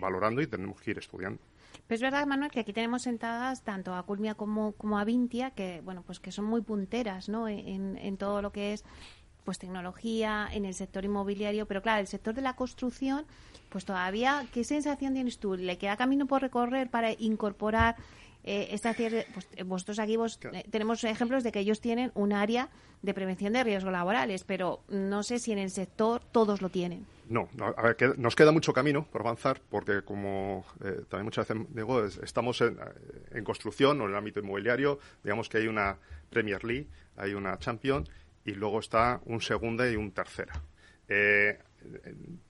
[0.01, 1.41] valorando y tenemos que ir estudiando.
[1.87, 5.51] Pero es verdad, Manuel, que aquí tenemos sentadas tanto a Culmia como, como a Vintia,
[5.51, 7.49] que bueno, pues que son muy punteras, ¿no?
[7.49, 8.85] En, en todo lo que es
[9.45, 13.27] pues tecnología, en el sector inmobiliario, pero claro, el sector de la construcción,
[13.69, 15.55] pues todavía, ¿qué sensación tienes tú?
[15.55, 17.97] ¿Le queda camino por recorrer para incorporar
[18.47, 22.35] eh, esta pues, eh, vosotros aquí vos, eh, tenemos ejemplos de que ellos tienen un
[22.35, 22.69] área
[23.01, 27.07] de prevención de riesgos laborales, pero no sé si en el sector todos lo tienen.
[27.29, 30.67] No, a ver, nos queda mucho camino por avanzar, porque como
[31.09, 35.67] también muchas veces digo, estamos en, construcción o en el ámbito inmobiliario, digamos que hay
[35.67, 35.97] una
[36.29, 38.07] Premier League, hay una Champion
[38.45, 40.53] y luego está un segunda y un tercera.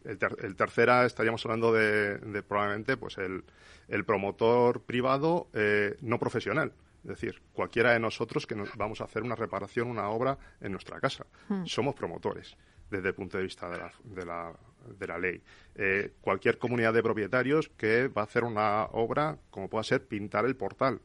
[0.05, 3.45] El, tercera estaríamos hablando de, de probablemente pues el,
[3.89, 6.73] el promotor privado eh, no profesional.
[7.03, 11.01] Es decir, cualquiera de nosotros que vamos a hacer una reparación, una obra en nuestra
[11.01, 11.27] casa.
[11.49, 11.65] Hmm.
[11.67, 12.57] Somos promotores
[12.91, 14.53] desde el punto de vista de la, de la,
[14.99, 15.43] de la ley.
[15.75, 20.47] Eh, cualquier comunidad de propietarios que va a hacer una obra, como pueda ser pintar
[20.47, 21.01] el portal,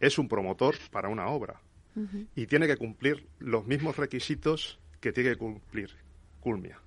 [0.00, 1.60] es un promotor para una obra.
[2.34, 5.90] Y tiene que cumplir los mismos requisitos que tiene que cumplir
[6.40, 6.78] Culmia.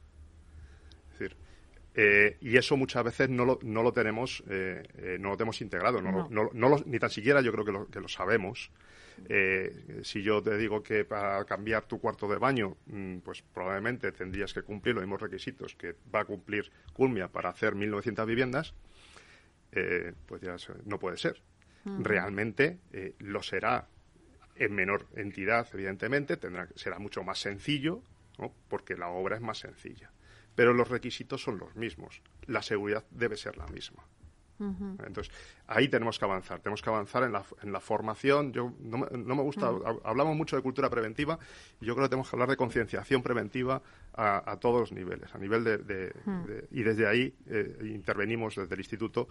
[1.99, 5.59] Eh, y eso muchas veces no lo, no lo tenemos eh, eh, no lo tenemos
[5.61, 6.51] integrado no, no.
[6.53, 8.71] no ni tan siquiera yo creo que lo, que lo sabemos.
[10.03, 14.53] Si yo te digo que para cambiar tu cuarto de baño mm, pues probablemente tendrías
[14.53, 18.75] que cumplir los mismos requisitos que va a cumplir Culmia para hacer 1.900 viviendas
[20.27, 21.41] pues ya no puede ser.
[21.83, 22.77] Realmente
[23.19, 23.87] lo será
[24.55, 28.03] en menor entidad evidentemente tendrá será mucho más sencillo
[28.67, 30.11] porque la obra es más sencilla
[30.57, 32.19] pero los requisitos son los mismos.
[32.47, 34.03] La seguridad debe ser la misma.
[34.59, 35.31] Entonces,
[35.67, 36.61] ahí tenemos que avanzar.
[36.61, 38.51] Tenemos que avanzar en la, en la formación.
[38.53, 38.97] Yo no,
[39.35, 39.71] me gusta,
[40.03, 41.37] hablamos mucho de cultura preventiva
[41.79, 43.83] y yo creo que tenemos que hablar de concienciación preventiva
[44.15, 45.35] a, todos los niveles.
[45.35, 46.11] A nivel de,
[46.71, 49.27] y desde ahí eh, intervenimos desde el instituto,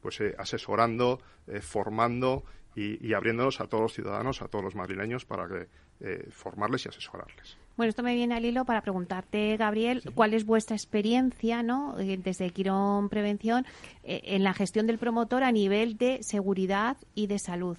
[0.00, 2.42] pues eh, asesorando, eh, formando
[2.74, 5.68] y, y, abriéndonos a todos los ciudadanos, a todos los madrileños para que
[6.30, 7.58] formarles y asesorarles.
[7.80, 11.98] Bueno, esto me viene al hilo para preguntarte, Gabriel, cuál es vuestra experiencia, ¿no?
[11.98, 13.64] Eh, desde Quirón Prevención,
[14.04, 17.78] eh, en la gestión del promotor a nivel de seguridad y de salud.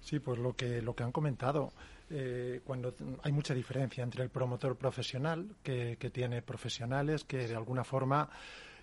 [0.00, 1.74] Sí, pues lo que lo que han comentado.
[2.08, 7.54] Eh, cuando hay mucha diferencia entre el promotor profesional, que, que tiene profesionales que de
[7.54, 8.30] alguna forma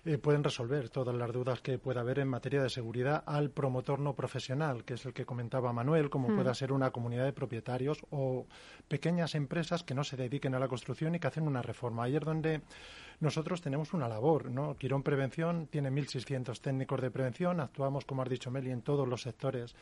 [0.04, 3.98] eh, pueden resolver todas las dudas que pueda haber en materia de seguridad al promotor
[3.98, 6.36] no profesional, que es el que comentaba Manuel, como hmm.
[6.36, 8.46] pueda ser una comunidad de propietarios o
[8.88, 12.04] pequeñas empresas que no se dediquen a la construcción y que hacen una reforma.
[12.04, 12.62] Ahí es donde
[13.20, 14.76] nosotros tenemos una labor, ¿no?
[14.76, 19.22] Quirón Prevención tiene 1.600 técnicos de prevención, actuamos, como has dicho Meli, en todos los
[19.22, 19.74] sectores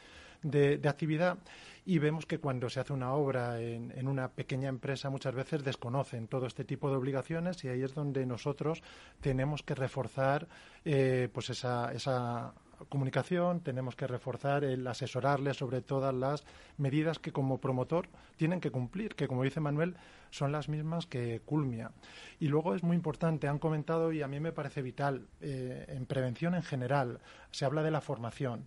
[0.42, 1.38] de, actividad
[1.84, 6.28] y vemos que cuando se hace una obra en, una pequeña empresa muchas veces desconocen
[6.28, 8.82] todo este tipo de obligaciones y ahí es donde nosotros
[9.20, 10.48] tenemos que reforzar
[10.84, 12.54] eh, pues esa, esa
[12.88, 16.44] comunicación, tenemos que reforzar el asesorarles sobre todas las
[16.76, 19.96] medidas que como promotor tienen que cumplir, que como dice Manuel,
[20.30, 21.92] son las mismas que Culmia.
[22.40, 26.06] Y luego es muy importante, han comentado y a mí me parece vital, eh, en
[26.06, 27.20] prevención en general,
[27.50, 28.66] se habla de la formación.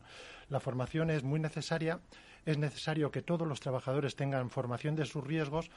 [0.49, 1.99] La formación es muy necesaria.
[2.45, 5.70] Es necesario que todos los trabajadores tengan formación de sus riesgos,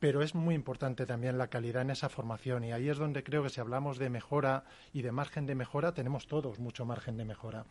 [0.00, 3.42] pero es muy importante también la calidad en esa formación y ahí es donde creo
[3.42, 7.26] que si hablamos de mejora y de margen de mejora, tenemos todos mucho margen de
[7.26, 7.66] mejora.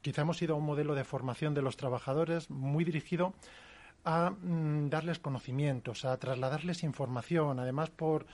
[0.00, 3.34] Quizá hemos ido a un modelo de formación de los trabajadores muy dirigido
[4.04, 8.26] a mm, darles conocimientos, a trasladarles información, además por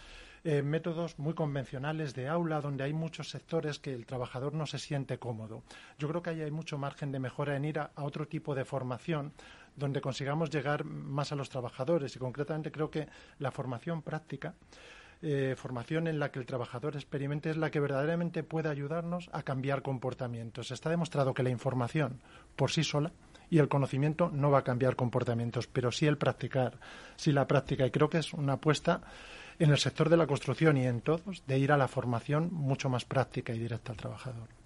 [0.42, 4.78] eh, métodos muy convencionales de aula donde hay muchos sectores que el trabajador no se
[4.78, 5.62] siente cómodo.
[5.98, 8.64] Yo creo que ahí hay mucho margen de mejora en ir a, otro tipo de
[8.64, 9.34] formación
[9.76, 13.08] donde consigamos llegar más a los trabajadores y concretamente creo que
[13.38, 14.54] la formación práctica
[15.22, 19.42] eh, formación en la que el trabajador experimente es la que verdaderamente puede ayudarnos a
[19.42, 20.70] cambiar comportamientos.
[20.70, 22.22] Está demostrado que la información
[22.56, 23.12] por sí sola
[23.50, 26.78] y el conocimiento no va a cambiar comportamientos, pero sí el practicar,
[27.16, 27.86] sí la práctica.
[27.86, 29.02] Y creo que es una apuesta
[29.58, 32.88] en el sector de la construcción y en todos de ir a la formación mucho
[32.88, 34.59] más práctica y directa al trabajador.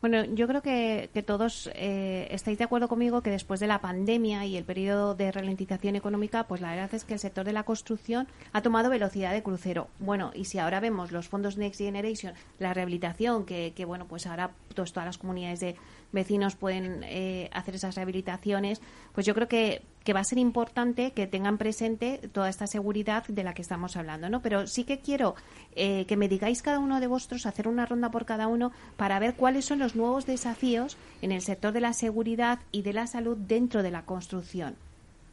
[0.00, 4.44] Bueno, yo creo que, todos eh, estáis de acuerdo conmigo que después de la pandemia
[4.46, 7.62] y el periodo de ralentización económica, pues la verdad es que el sector de la
[7.62, 9.88] construcción ha tomado velocidad de crucero.
[10.00, 14.26] Bueno, y si ahora vemos los fondos Next Generation, la rehabilitación, que, que bueno, pues
[14.26, 15.76] ahora todas las comunidades de
[16.12, 18.80] vecinos pueden eh, hacer esas rehabilitaciones,
[19.12, 23.26] pues yo creo que, que va a ser importante que tengan presente toda esta seguridad
[23.26, 24.42] de la que estamos hablando, ¿no?
[24.42, 25.34] Pero sí que quiero
[25.74, 29.18] eh, que me digáis cada uno de vosotros, hacer una ronda por cada uno, para
[29.18, 33.06] ver cuáles son los nuevos desafíos en el sector de la seguridad y de la
[33.06, 34.76] salud dentro de la construcción.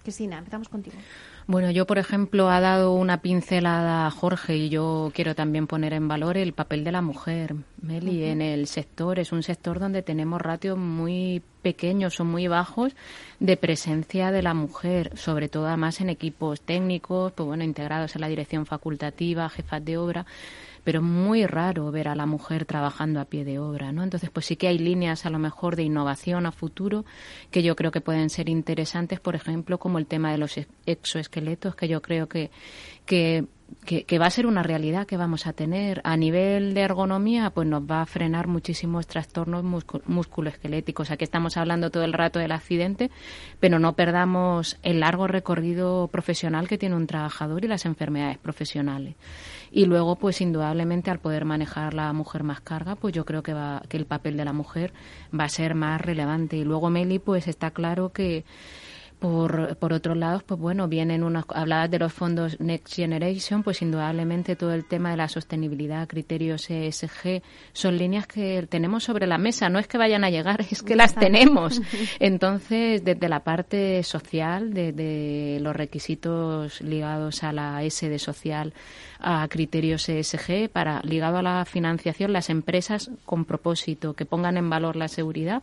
[0.04, 0.96] Cristina, empezamos contigo.
[1.50, 5.94] Bueno, yo, por ejemplo, ha dado una pincelada a Jorge y yo quiero también poner
[5.94, 9.18] en valor el papel de la mujer, Meli, en el sector.
[9.18, 12.96] Es un sector donde tenemos ratios muy pequeños o muy bajos
[13.40, 18.22] de presencia de la mujer, sobre todo además en equipos técnicos, pues bueno, integrados en
[18.22, 20.28] la dirección facultativa, jefas de obra
[20.84, 24.04] pero muy raro ver a la mujer trabajando a pie de obra, ¿no?
[24.04, 27.06] Entonces, pues sí que hay líneas a lo mejor de innovación a futuro
[27.52, 31.76] que yo creo que pueden ser interesantes, por ejemplo, como el tema de los exoesqueletos,
[31.76, 32.52] que yo creo que,
[33.06, 33.46] que
[33.86, 36.02] que, va a ser una realidad que vamos a tener.
[36.04, 39.64] A nivel de ergonomía, pues nos va a frenar muchísimos trastornos
[40.06, 41.12] musculoesqueléticos.
[41.12, 43.12] Aquí estamos hablando todo el rato del accidente,
[43.60, 49.16] pero no perdamos el largo recorrido profesional que tiene un trabajador y las enfermedades profesionales.
[49.72, 53.54] Y luego, pues indudablemente, al poder manejar la mujer más carga, pues yo creo que,
[53.54, 54.94] va, que el papel de la mujer
[55.38, 56.58] va a ser más relevante.
[56.58, 58.44] Y luego, Meli, pues está claro que
[59.20, 63.82] Por, por otro lado, pues bueno, vienen unos, hablabas de los fondos Next Generation, pues
[63.82, 67.42] indudablemente todo el tema de la sostenibilidad, criterios ESG,
[67.74, 69.68] son líneas que tenemos sobre la mesa.
[69.68, 71.82] No es que vayan a llegar, es que las tenemos.
[72.22, 78.74] Entonces, desde la parte social, desde los requisitos ligados a la S de social,
[79.20, 84.70] a criterios ESG, para ligado a la financiación, las empresas con propósito que pongan en
[84.70, 85.62] valor la seguridad,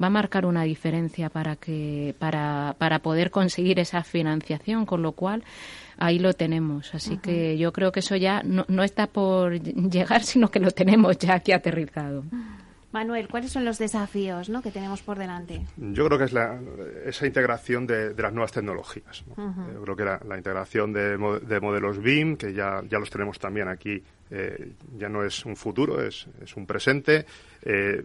[0.00, 5.12] va a marcar una diferencia para que, para, para poder conseguir esa financiación, con lo
[5.12, 5.44] cual
[5.98, 6.94] ahí lo tenemos.
[6.94, 10.70] Así que yo creo que eso ya no, no está por llegar, sino que lo
[10.70, 12.24] tenemos ya aquí aterrizado.
[12.96, 14.62] Manuel, ¿cuáles son los desafíos ¿no?
[14.62, 15.60] que tenemos por delante?
[15.76, 16.58] Yo creo que es la,
[17.04, 19.22] esa integración de, las nuevas tecnologías.
[19.36, 23.38] Yo creo que la, la integración de, de, modelos BIM, que ya, ya los tenemos
[23.38, 27.26] también aquí eh, ya no es un futuro, es, es un presente.
[27.62, 28.02] Eh,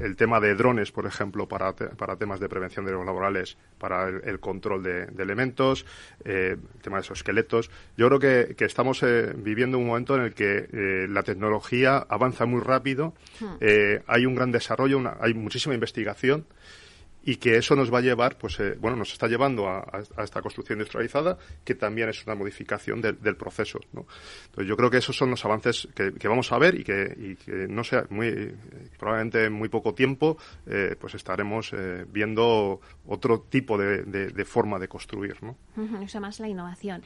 [0.00, 4.08] el tema de drones, por ejemplo, para, para temas de prevención de los laborales, para
[4.08, 5.84] el, control de, elementos,
[6.24, 7.70] eh, el tema de esos esqueletos.
[7.96, 9.04] Yo creo que, que estamos
[9.36, 13.56] viviendo un momento en el que la tecnología avanza muy rápido, hmm.
[14.06, 16.46] hay un gran desarrollo, hay muchísima investigación
[17.28, 19.84] y que eso nos va a llevar, pues, eh, bueno, nos está llevando a,
[20.24, 24.06] esta construcción industrializada, que también es una modificación del proceso, ¿no?
[24.46, 27.36] Entonces, yo creo que esos son los avances que, vamos a ver y que,
[27.68, 28.54] no sé, muy,
[28.98, 34.88] probablemente en muy poco tiempo, eh, pues estaremos eh, viendo otro tipo de, forma de
[34.88, 35.54] construir, ¿no?
[36.20, 37.02] Más la innovación.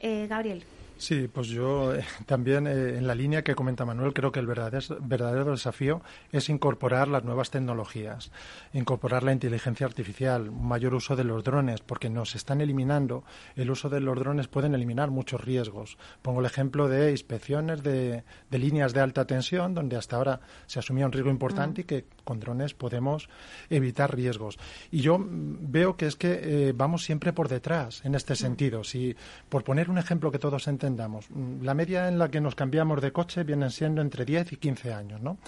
[0.00, 0.64] Gabriel.
[0.98, 4.48] Sí, pues yo eh, también eh, en la línea que comenta Manuel creo que el
[4.48, 8.32] verdadero, verdadero, desafío es incorporar las nuevas tecnologías,
[8.72, 13.22] incorporar la inteligencia artificial, un mayor uso de los drones, porque nos están eliminando,
[13.54, 15.98] el uso de los drones pueden eliminar muchos riesgos.
[16.20, 21.06] Pongo el ejemplo de inspecciones de, líneas de alta tensión, donde hasta ahora se asumía
[21.06, 23.30] un riesgo importante y que con drones podemos
[23.70, 24.58] evitar riesgos.
[24.90, 28.84] Y yo veo que es que eh, vamos siempre por detrás en este sentido.
[28.84, 29.16] Si,
[29.48, 30.98] por poner un ejemplo que todos entendemos,
[31.30, 34.56] Mm, la media en la que nos cambiamos de coche vienen siendo entre 10 y
[34.56, 35.38] 15 años, ¿no?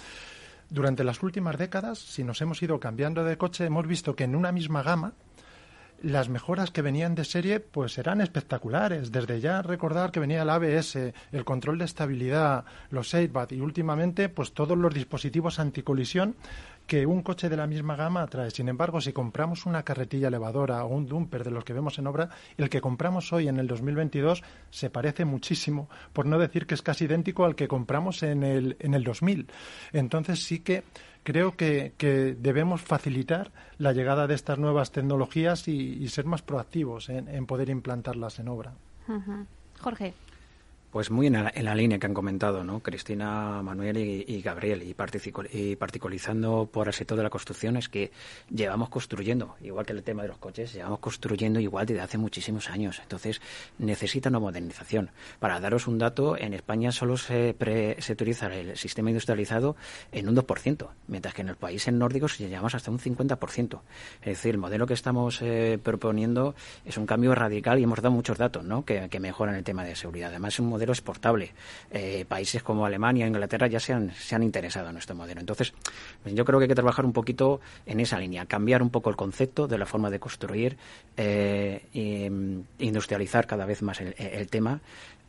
[0.69, 4.35] Durante las últimas décadas, si nos hemos ido cambiando de coche, hemos visto que en
[4.35, 5.13] una misma gama
[6.03, 9.11] las mejoras que venían de serie pues eran espectaculares.
[9.11, 10.95] Desde ya recordar que venía el ABS,
[11.31, 16.35] el control de estabilidad, los airbag y últimamente pues todos los dispositivos anticolisión
[16.87, 18.51] que un coche de la misma gama trae.
[18.51, 22.07] Sin embargo, si compramos una carretilla elevadora o un dumper de los que vemos en
[22.07, 26.73] obra, el que compramos hoy en el 2022 se parece muchísimo, por no decir que
[26.73, 29.47] es casi idéntico al que compramos en el, en el 2000.
[29.93, 30.83] Entonces sí que
[31.23, 31.93] creo que,
[32.39, 38.39] debemos facilitar la llegada de estas nuevas tecnologías y, ser más proactivos en, poder implantarlas
[38.39, 38.73] en obra.
[39.79, 40.13] Jorge.
[40.91, 42.81] Pues muy en la, línea que han comentado, ¿no?
[42.81, 44.93] Cristina, Manuel y, Gabriel, y,
[45.53, 48.11] y, particularizando por el sector de la construcción, es que
[48.49, 52.69] llevamos construyendo, igual que el tema de los coches, llevamos construyendo igual desde hace muchísimos
[52.69, 52.99] años.
[53.01, 53.39] Entonces,
[53.79, 55.11] necesita una modernización.
[55.39, 57.55] Para daros un dato, en España solo se,
[57.99, 59.77] se utiliza el sistema industrializado
[60.11, 63.79] en un 2%, mientras que en los países nórdicos llevamos hasta un 50%.
[64.19, 68.13] Es decir, el modelo que estamos eh, proponiendo es un cambio radical y hemos dado
[68.13, 68.83] muchos datos, ¿no?
[68.83, 70.31] Que, que mejoran el tema de seguridad.
[70.31, 71.51] Además, es un modelo exportable.
[71.91, 75.39] Eh, países como Alemania, Inglaterra ya se han, se han interesado en nuestro modelo.
[75.39, 75.73] Entonces,
[76.25, 79.15] yo creo que hay que trabajar un poquito en esa línea, cambiar un poco el
[79.15, 80.77] concepto de la forma de construir,
[81.17, 82.31] e
[82.79, 84.81] industrializar cada vez más el tema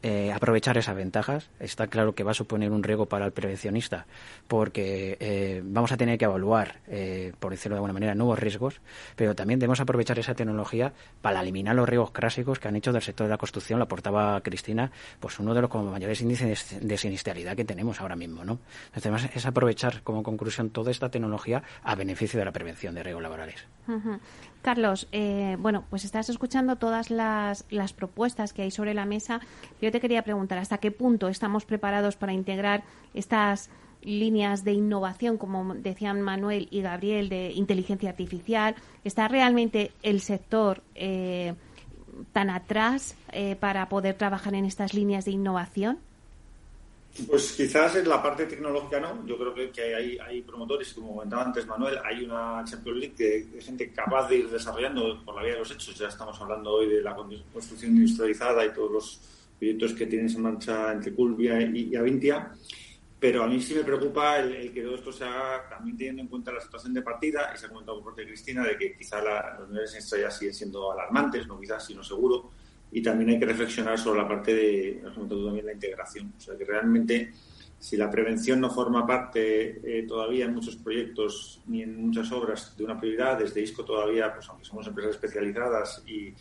[0.02, 1.48] eh, aprovechar esas ventajas.
[1.60, 4.06] Está claro que va a suponer un riesgo para el prevencionista
[4.48, 8.80] porque eh, vamos a tener que evaluar, eh, por decirlo de alguna manera, nuevos riesgos,
[9.14, 13.02] pero también debemos aprovechar esa tecnología para eliminar los riesgos clásicos que han hecho del
[13.02, 14.90] sector de la construcción, la aportaba Cristina,
[15.20, 18.44] pues uno de los mayores índices de, sinistralidad que tenemos ahora mismo.
[18.44, 18.58] ¿no?
[18.94, 23.22] Además, es aprovechar como conclusión toda esta tecnología a beneficio de la prevención de riesgos
[23.22, 23.66] laborales.
[24.62, 29.40] Carlos, eh, bueno, pues estás escuchando todas las, las, propuestas que hay sobre la mesa.
[29.80, 32.82] Yo te quería preguntar, ¿hasta qué punto estamos preparados para integrar
[33.14, 33.70] estas
[34.02, 38.74] líneas de innovación, como decían Manuel y Gabriel, de inteligencia artificial?
[39.04, 41.54] ¿Está realmente el sector eh,
[42.32, 45.98] tan atrás eh, para poder trabajar en estas líneas de innovación?
[47.28, 49.26] Pues quizás en la parte tecnológica no.
[49.26, 53.14] Yo creo que, hay, hay, promotores, como comentaba antes Manuel, hay una Champions League
[53.52, 55.94] de, gente capaz de ir desarrollando por la vía de los hechos.
[55.94, 59.20] Ya estamos hablando hoy de la construcción industrializada y todos los
[59.62, 62.52] proyectos que tienes en marcha entre Culvia y, Avintia.
[63.20, 66.26] Pero a mí sí me preocupa el, que todo esto se haga también teniendo en
[66.26, 68.96] cuenta la situación de partida, y se ha comentado por parte de Cristina, de que
[68.96, 69.20] quizá
[69.60, 72.50] los niveles de estrella siguen siendo alarmantes, no quizás, sino seguro
[72.90, 76.34] y también hay que reflexionar sobre la parte de, también, la integración.
[76.36, 77.32] O sea, que realmente
[77.78, 82.76] si la prevención no forma parte eh, todavía en muchos proyectos ni en muchas obras
[82.76, 86.34] de una prioridad, desde ISCO todavía, pues aunque somos empresas especializadas y,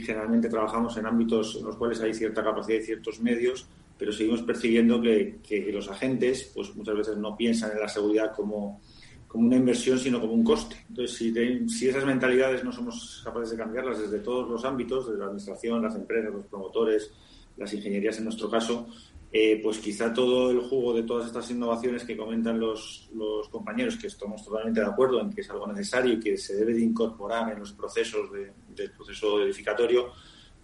[0.00, 3.66] generalmente trabajamos en ámbitos en los cuales hay cierta capacidad y ciertos medios,
[3.98, 8.80] pero seguimos percibiendo que, los agentes pues muchas veces no piensan en la seguridad como,
[9.28, 10.76] como una inversión, sino como un coste.
[10.88, 15.18] Entonces, si, si esas mentalidades no somos capaces de cambiarlas desde todos los ámbitos, desde
[15.18, 17.12] la administración, las empresas, los promotores,
[17.56, 18.88] las ingenierías en nuestro caso,
[19.36, 23.10] eh, pues quizá todo el jugo de todas estas innovaciones que comentan los,
[23.50, 26.72] compañeros, que estamos totalmente de acuerdo en que es algo necesario y que se debe
[26.72, 30.12] de incorporar en los procesos del proceso edificatorio,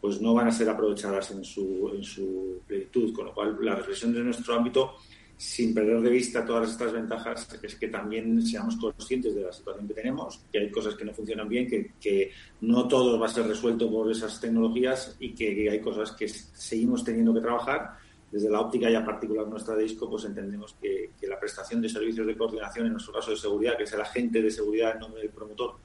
[0.00, 3.12] pues no van a ser aprovechadas en su, en su plenitud.
[3.12, 4.94] Con lo cual, la reflexión de nuestro ámbito,
[5.36, 9.88] sin perder de vista todas estas ventajas, es que también seamos conscientes de la situación
[9.88, 11.66] que tenemos, que hay cosas que no funcionan bien,
[12.00, 16.28] que no todo va a ser resuelto por esas tecnologías y que hay cosas que
[16.28, 17.98] seguimos teniendo que trabajar
[18.30, 22.26] desde la óptica ya particular nuestra de ISCO, pues entendemos que, la prestación de servicios
[22.26, 25.22] de coordinación, en nuestro caso de seguridad, que es el agente de seguridad en nombre
[25.22, 25.76] del promotor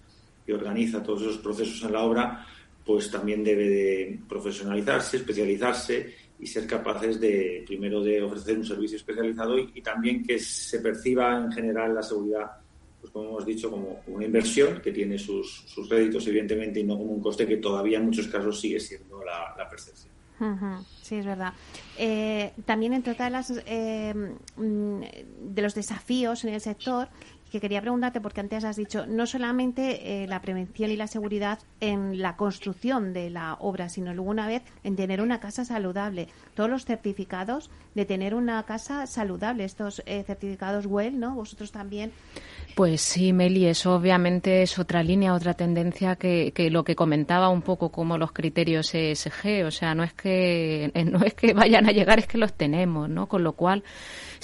[0.46, 2.46] que organiza todos esos procesos en la obra,
[2.86, 8.98] pues también debe de profesionalizarse, especializarse y ser capaces de, primero, de ofrecer un servicio
[8.98, 12.52] especializado y, también que se perciba en general la seguridad,
[13.02, 16.96] pues como hemos dicho, como una inversión que tiene sus, sus réditos, evidentemente, y no
[16.96, 20.15] como un coste que todavía en muchos casos sigue siendo la percepción.
[21.02, 21.54] Sí, es verdad.
[21.98, 24.14] Eh, también entre todas las eh,
[24.58, 25.02] mm,
[25.54, 27.08] de los desafíos en el sector
[27.56, 31.60] que quería preguntarte porque antes has dicho no solamente eh, la prevención y la seguridad
[31.80, 36.28] en la construcción de la obra, sino luego una vez en tener una casa saludable.
[36.54, 41.36] Todos los certificados de tener una casa saludable, estos certificados WELL, ¿no?
[41.36, 42.12] Vosotros también
[42.76, 47.48] pues sí, Meli, eso obviamente es otra línea, otra tendencia que, que lo que comentaba
[47.48, 51.88] un poco como los criterios ESG, o sea, no es que no es que vayan
[51.88, 53.28] a llegar, es que los tenemos, ¿no?
[53.28, 53.86] Con lo cual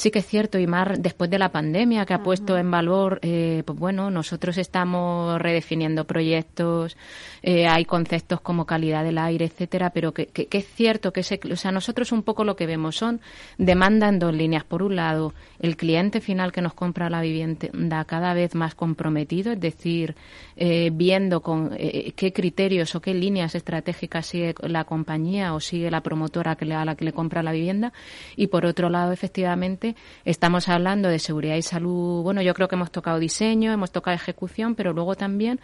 [0.02, 3.20] sí que es cierto y más después de la pandemia que ha puesto en valor,
[3.22, 6.97] eh, pues bueno, nosotros estamos redefiniendo proyectos,
[7.43, 11.56] eh, hay conceptos como calidad del aire, etcétera, pero que, que, es cierto que o
[11.56, 13.22] sea, nosotros un poco lo que vemos son
[13.60, 14.64] demanda en dos líneas.
[14.64, 19.52] Por un lado, el cliente final que nos compra la vivienda cada vez más comprometido,
[19.52, 20.16] es decir,
[20.56, 25.91] eh, viendo con eh, qué criterios o qué líneas estratégicas sigue la compañía o sigue
[25.91, 27.93] la promotora que le, a la que le compra la vivienda.
[28.36, 29.91] Y por otro lado, efectivamente,
[30.26, 32.24] estamos hablando de seguridad y salud.
[32.24, 35.60] Bueno, yo creo que hemos tocado diseño, hemos tocado ejecución, pero luego también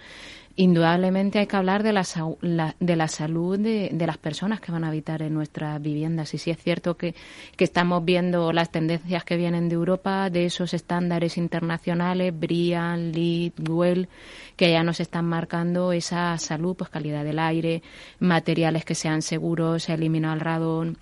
[0.57, 2.03] indudablemente hay que hablar de la,
[2.79, 6.33] de la salud de, las personas que van a habitar en nuestras viviendas.
[6.33, 7.13] Y sí es cierto que,
[7.55, 13.69] que, estamos viendo las tendencias que vienen de Europa, de esos estándares internacionales, BRIAN, LEED,
[13.69, 14.09] WELL,
[14.55, 17.83] que ya nos están marcando esa salud, pues calidad del aire,
[18.19, 20.97] materiales que sean seguros, se elimina el radón,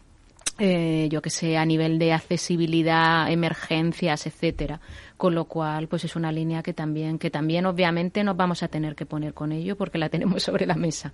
[0.57, 4.79] eh, yo que sé, a nivel de accesibilidad, emergencias, etcétera.
[5.17, 8.67] Con lo cual, pues es una línea que también, que también obviamente nos vamos a
[8.67, 11.13] tener que poner con ello porque la tenemos sobre la mesa.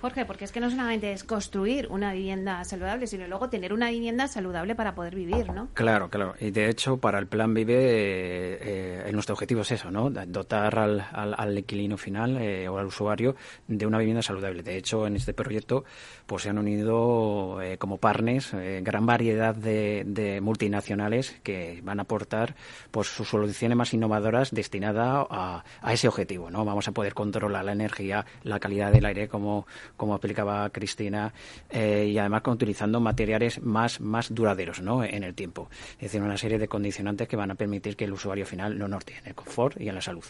[0.00, 3.90] Jorge, porque es que no solamente es construir una vivienda saludable, sino luego tener una
[3.90, 5.68] vivienda saludable para poder vivir, ¿no?
[5.74, 6.34] Claro, claro.
[6.38, 10.10] Y de hecho, para el Plan Vive, eh, eh nuestro objetivo es eso, ¿no?
[10.10, 13.34] Dotar al, al, al inquilino final eh, o al usuario
[13.66, 14.62] de una vivienda saludable.
[14.62, 15.84] De hecho, en este proyecto,
[16.26, 22.02] pues se han unido eh, como partners gran variedad de, de, multinacionales que van a
[22.02, 22.54] aportar
[22.90, 26.64] pues sus soluciones más innovadoras destinadas a, a ese objetivo, ¿no?
[26.64, 29.66] Vamos a poder controlar la energía, la calidad del aire, como
[29.98, 31.34] como aplicaba Cristina,
[31.68, 35.04] eh, y además utilizando materiales más, más duraderos ¿no?
[35.04, 35.68] en el tiempo.
[35.96, 38.88] Es decir, una serie de condicionantes que van a permitir que el usuario final no
[38.88, 40.24] norte en el confort y en la salud.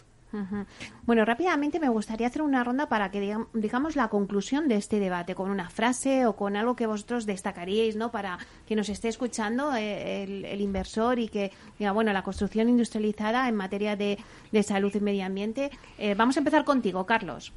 [1.06, 5.34] Bueno, rápidamente me gustaría hacer una ronda para que digamos la conclusión de este debate
[5.34, 8.10] con una frase o con algo que vosotros destacaríais, ¿no?
[8.10, 13.48] Para que nos esté escuchando eh, el, inversor y que diga, bueno, la construcción industrializada
[13.48, 14.18] en materia de,
[14.62, 15.70] salud y medio ambiente.
[15.96, 17.54] Eh, vamos a empezar contigo, Carlos.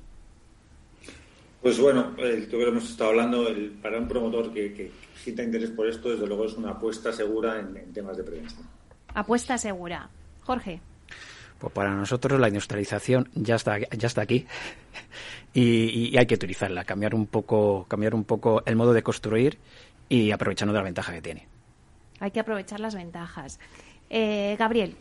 [1.61, 5.87] Pues bueno, el que hemos estado hablando, el, para un promotor que, sienta interés por
[5.87, 8.63] esto, desde luego es una apuesta segura en, temas de prevención.
[9.13, 10.09] Apuesta segura.
[10.43, 10.81] Jorge.
[11.59, 14.47] Pues para nosotros la industrialización ya está, ya está aquí
[15.53, 19.59] y, hay que utilizarla, cambiar un poco, cambiar un poco el modo de construir
[20.09, 21.47] y aprovechando de la ventaja que tiene.
[22.19, 23.59] Hay que aprovechar las ventajas.
[24.09, 24.95] Eh, Gabriel.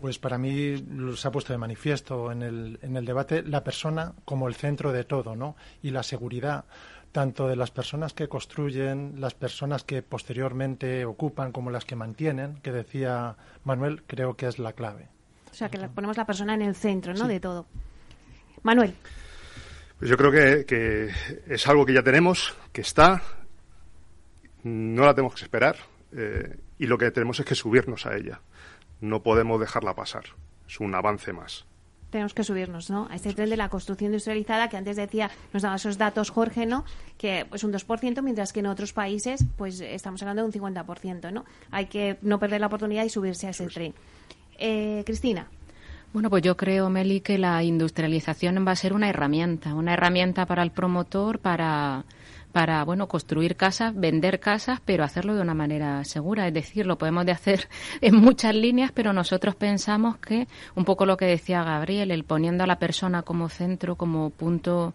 [0.00, 0.84] Pues para mí
[1.16, 4.92] se ha puesto de manifiesto en el, en el debate la persona como el centro
[4.92, 5.56] de todo, ¿no?
[5.82, 6.64] Y la seguridad
[7.16, 12.60] tanto de las personas que construyen, las personas que posteriormente ocupan, como las que mantienen,
[12.60, 15.08] que decía Manuel, creo que es la clave.
[15.50, 17.26] O sea, que ponemos la persona en el centro, ¿no?
[17.26, 17.66] De todo.
[18.62, 18.94] Manuel.
[19.98, 21.10] Pues yo creo que, que,
[21.46, 23.22] es algo que ya tenemos, que está,
[24.62, 25.76] no la tenemos que esperar.
[26.12, 28.40] Eh, y lo que tenemos es que subirnos a ella.
[29.00, 30.24] No podemos dejarla pasar.
[30.68, 31.66] Es un avance más
[32.10, 33.08] tenemos que subirnos ¿no?
[33.10, 36.64] a este tren de la construcción industrializada que antes decía, nos daba esos datos Jorge,
[36.64, 36.84] ¿no?
[37.18, 40.74] que es pues, un 2%, mientras que en otros países pues estamos hablando de un
[40.74, 41.32] 50%.
[41.32, 41.44] ¿no?
[41.70, 43.94] Hay que no perder la oportunidad y subirse a ese tren.
[44.58, 45.48] Eh, Cristina.
[46.12, 50.46] Bueno, pues yo creo, Meli, que la industrialización va a ser una herramienta, una herramienta
[50.46, 52.04] para el promotor, para
[52.56, 56.48] para bueno construir casas, vender casas, pero hacerlo de una manera segura.
[56.48, 57.68] Es decir, lo podemos de hacer
[58.00, 62.64] en muchas líneas, pero nosotros pensamos que un poco lo que decía Gabriel, el poniendo
[62.64, 64.94] a la persona como centro, como punto,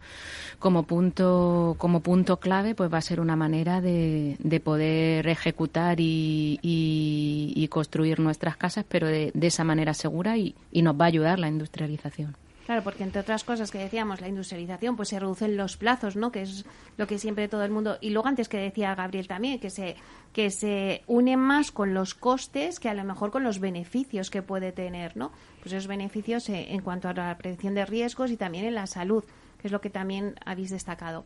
[0.57, 5.99] como punto, como punto clave, pues va a ser una manera de, de poder ejecutar
[5.99, 11.05] y, y, construir nuestras casas, pero de, de esa manera segura y, y nos va
[11.05, 12.40] a ayudar la industrialización.
[12.65, 16.31] Claro, porque entre otras cosas que decíamos, la industrialización, pues se reducen los plazos, ¿no?
[16.31, 16.65] Que es
[16.97, 17.97] lo que siempre todo el mundo.
[18.01, 19.95] Y luego antes que decía Gabriel también, que se
[20.31, 24.41] que se une más con los costes que a lo mejor con los beneficios que
[24.41, 25.31] puede tener, ¿no?
[25.61, 29.23] Pues esos beneficios en cuanto a la prevención de riesgos y también en la salud
[29.61, 31.23] que es lo que también habéis destacado.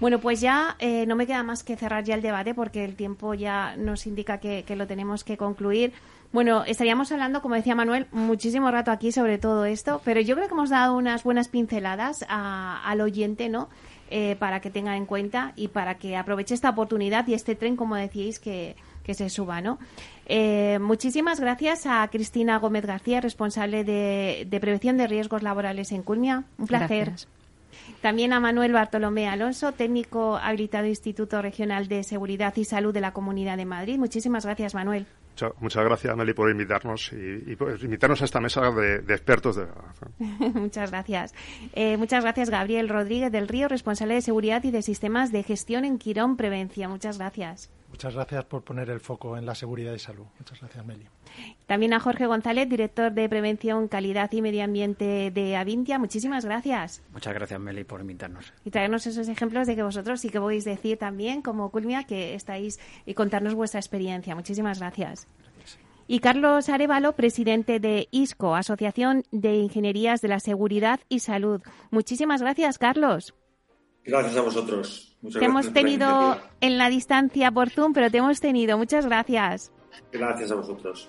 [0.00, 2.96] Bueno, pues ya eh, no me queda más que cerrar ya el debate porque el
[2.96, 5.92] tiempo ya nos indica que lo tenemos que concluir.
[6.36, 10.48] Bueno, estaríamos hablando, como decía Manuel, muchísimo rato aquí sobre todo esto, pero yo creo
[10.48, 13.70] que hemos dado unas buenas pinceladas al oyente, ¿no?
[14.10, 17.74] Eh, para que tenga en cuenta y para que aproveche esta oportunidad y este tren,
[17.74, 18.76] como decíais, que,
[19.10, 19.78] se suba, ¿no?
[20.26, 26.44] Eh, muchísimas gracias a Cristina Gómez García, responsable de, prevención de riesgos laborales en Culmia.
[26.58, 27.14] Un placer.
[28.02, 33.14] También a Manuel Bartolomé Alonso, técnico habilitado Instituto Regional de Seguridad y Salud de la
[33.14, 33.96] Comunidad de Madrid.
[33.96, 35.06] Muchísimas gracias, Manuel.
[35.60, 39.56] Muchas, gracias, Meli, por invitarnos y, por invitarnos a esta mesa de, expertos.
[39.56, 39.66] De...
[40.54, 41.34] muchas gracias.
[41.72, 45.84] Eh, muchas gracias, Gabriel Rodríguez del Río, responsable de seguridad y de sistemas de gestión
[45.84, 46.88] en Quirón Prevencia.
[46.88, 47.70] Muchas gracias.
[47.90, 50.26] Muchas gracias por poner el foco en la seguridad y salud.
[50.38, 51.06] Muchas gracias, Meli.
[51.66, 55.98] También a Jorge González, director de Prevención, Calidad y Medio Ambiente de Avintia.
[55.98, 57.02] Muchísimas gracias.
[57.12, 58.52] Muchas gracias, Meli, por invitarnos.
[58.64, 62.34] Y traernos esos ejemplos de que vosotros sí que podéis decir también, como Culmia, que
[62.34, 64.34] estáis y contarnos vuestra experiencia.
[64.34, 65.26] Muchísimas gracias.
[65.38, 65.78] gracias.
[66.08, 71.62] Y Carlos Arevalo, presidente de ISCO, Asociación de Ingenierías de la Seguridad y Salud.
[71.90, 73.34] Muchísimas gracias, Carlos.
[74.06, 75.16] Gracias a vosotros.
[75.32, 78.78] te hemos tenido en la distancia por Zoom, pero te hemos tenido.
[78.78, 79.72] Muchas gracias.
[80.12, 81.08] Gracias a vosotros.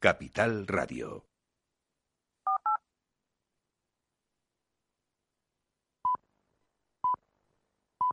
[0.00, 1.26] Capital Radio.